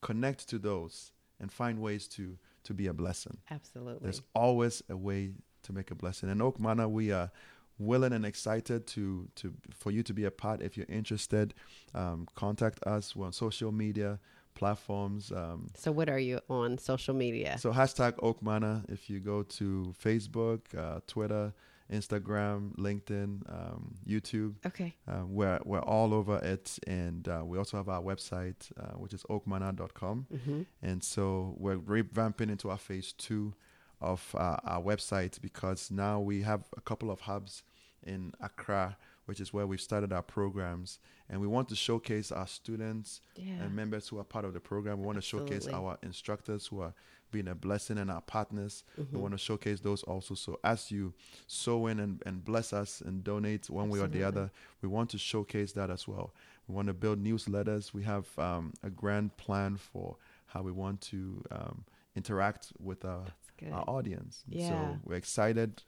[0.00, 3.38] Connect to those and find ways to to be a blessing.
[3.50, 6.28] absolutely There's always a way to make a blessing.
[6.28, 7.30] In Oak Manna, we are
[7.78, 10.62] willing and excited to to for you to be a part.
[10.62, 11.54] If you're interested,
[11.94, 13.16] um, contact us.
[13.16, 14.20] We're on social media
[14.54, 15.32] platforms.
[15.32, 18.84] Um, so what are you on social media so hashtag Oak Manna.
[18.88, 21.52] If you go to Facebook, uh, Twitter,
[21.90, 24.94] Instagram, LinkedIn, um, YouTube, okay.
[25.08, 29.12] Uh, we're we're all over it, and uh, we also have our website, uh, which
[29.12, 30.26] is oakmanna.com.
[30.44, 33.54] hmm And so we're revamping into our phase two
[34.00, 37.62] of uh, our website because now we have a couple of hubs
[38.02, 38.96] in Accra,
[39.30, 40.98] which is where we've started our programs.
[41.28, 43.62] And we want to showcase our students Yeah.
[43.62, 44.98] and members who are part of the program.
[44.98, 46.94] We want to showcase our instructors who are
[47.30, 48.82] being a blessing and our partners.
[49.00, 49.14] Mm-hmm.
[49.14, 50.34] We want to showcase those also.
[50.34, 51.14] So as you
[51.46, 54.50] sow in and, and bless us and donate one way or the other,
[54.82, 56.34] we want to showcase that as well.
[56.66, 57.94] We want to build newsletters.
[57.94, 60.16] We have um, a grand plan for
[60.46, 61.84] how we want to um,
[62.16, 63.26] interact with our,
[63.70, 64.42] our audience.
[64.48, 64.70] Yeah.
[64.70, 65.84] So we're excited.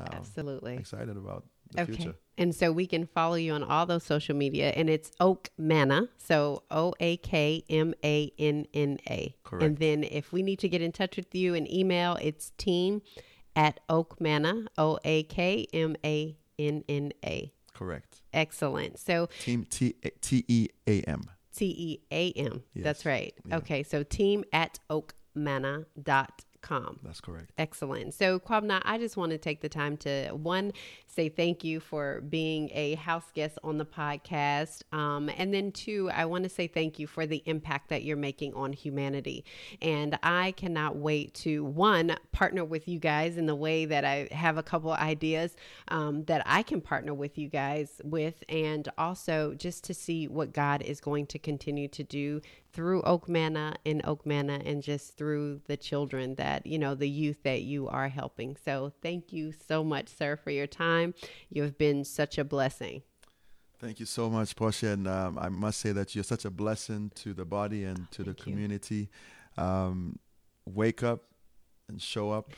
[0.00, 0.76] Um, Absolutely.
[0.76, 1.92] excited about the Okay.
[1.94, 2.14] future.
[2.36, 6.08] And so we can follow you on all those social media, and it's Oak Manna.
[6.18, 9.34] So O A K M A N N A.
[9.42, 9.64] Correct.
[9.64, 13.02] And then if we need to get in touch with you, an email, it's team
[13.56, 17.52] at Oak Manna, O A K M A N N A.
[17.74, 18.22] Correct.
[18.32, 19.00] Excellent.
[19.00, 21.22] So Team T T E A M.
[21.56, 22.62] T E A M.
[22.76, 23.34] That's right.
[23.46, 23.56] Yeah.
[23.56, 23.82] Okay.
[23.82, 27.00] So team at oakmanna.com.
[27.02, 27.52] That's correct.
[27.58, 28.14] Excellent.
[28.14, 30.72] So, Kwabena, I just want to take the time to one
[31.18, 36.08] say thank you for being a house guest on the podcast, um, and then two,
[36.14, 39.44] I want to say thank you for the impact that you're making on humanity.
[39.82, 44.28] And I cannot wait to one partner with you guys in the way that I
[44.30, 45.56] have a couple ideas
[45.88, 50.52] um, that I can partner with you guys with, and also just to see what
[50.52, 52.40] God is going to continue to do
[52.70, 57.08] through Oak Manna and Oak Manna and just through the children that, you know, the
[57.08, 58.56] youth that you are helping.
[58.62, 61.07] So thank you so much, sir, for your time.
[61.50, 63.02] You have been such a blessing.
[63.80, 64.88] Thank you so much, Portia.
[64.88, 68.24] And um, I must say that you're such a blessing to the body and to
[68.24, 69.08] the community.
[69.56, 70.18] Um,
[70.66, 71.24] wake up
[71.88, 72.52] and show up.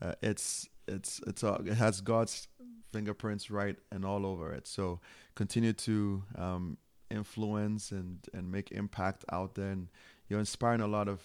[0.00, 2.48] Uh, it's it's it's all, it has God's
[2.92, 4.66] fingerprints right and all over it.
[4.66, 5.00] So
[5.34, 6.78] continue to um,
[7.10, 9.70] influence and and make impact out there.
[9.70, 9.88] And
[10.28, 11.20] you're inspiring a lot of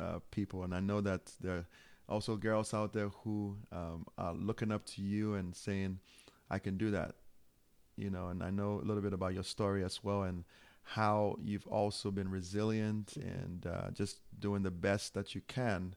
[0.00, 0.62] uh, people.
[0.62, 1.66] And I know that there are
[2.08, 6.00] also girls out there who um, are looking up to you and saying,
[6.50, 7.14] "I can do that."
[7.98, 10.44] you know, and I know a little bit about your story as well and
[10.84, 15.94] how you've also been resilient and uh, just doing the best that you can.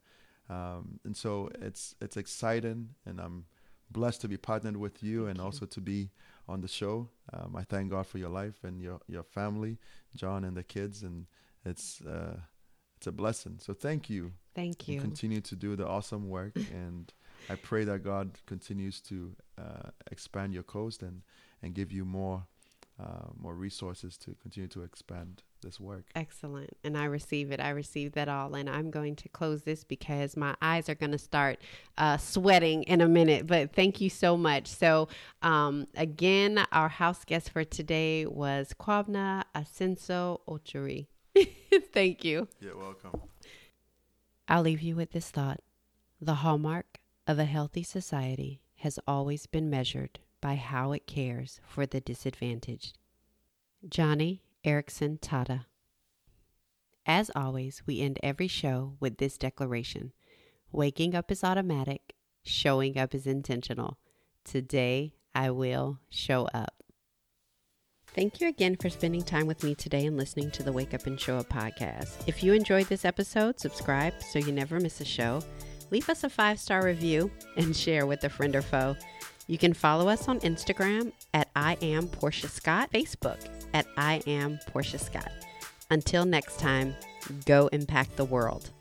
[0.50, 3.46] Um, and so it's it's exciting, and I'm
[3.90, 6.10] blessed to be partnered with you and also to be
[6.50, 7.08] on the show.
[7.32, 9.78] Um, I thank God for your life and your your family,
[10.16, 11.28] John and the kids, and
[11.64, 12.38] it's uh,
[13.02, 13.56] it's a blessing.
[13.58, 14.32] So thank you.
[14.54, 15.02] Thank And you.
[15.02, 17.12] continue to do the awesome work, and
[17.50, 21.24] I pray that God continues to uh, expand your coast and
[21.64, 22.46] and give you more
[23.00, 26.06] uh, more resources to continue to expand this work.
[26.16, 26.70] Excellent.
[26.84, 27.60] And I receive it.
[27.60, 28.54] I receive that all.
[28.54, 31.60] And I'm going to close this because my eyes are going to start
[31.98, 33.48] uh, sweating in a minute.
[33.48, 34.68] But thank you so much.
[34.68, 35.08] So,
[35.42, 41.08] um, again, our house guest for today was Kwabena Asenso Ochuri.
[41.94, 42.48] thank you.
[42.60, 43.22] You're welcome.
[44.48, 45.62] I'll leave you with this thought
[46.20, 51.86] The hallmark of a healthy society has always been measured by how it cares for
[51.86, 52.98] the disadvantaged.
[53.88, 55.66] Joni Eareckson Tada.
[57.06, 60.14] As always, we end every show with this declaration
[60.74, 62.14] Waking up is automatic,
[62.44, 63.98] showing up is intentional.
[64.46, 66.81] Today, I will show up.
[68.14, 71.08] Thank you again for spending time with me today and listening to the Wake Up
[71.08, 72.28] and Show Up podcast.
[72.28, 75.42] If you enjoyed this episode, subscribe so you never miss a show.
[75.92, 78.98] Leave us a five star review and share with a friend or foe.
[79.48, 83.40] You can follow us on Instagram at I am Portia Scott, Facebook
[83.74, 85.32] at I am Portia Scott.
[85.90, 86.94] Until next time,
[87.46, 88.72] go impact the world.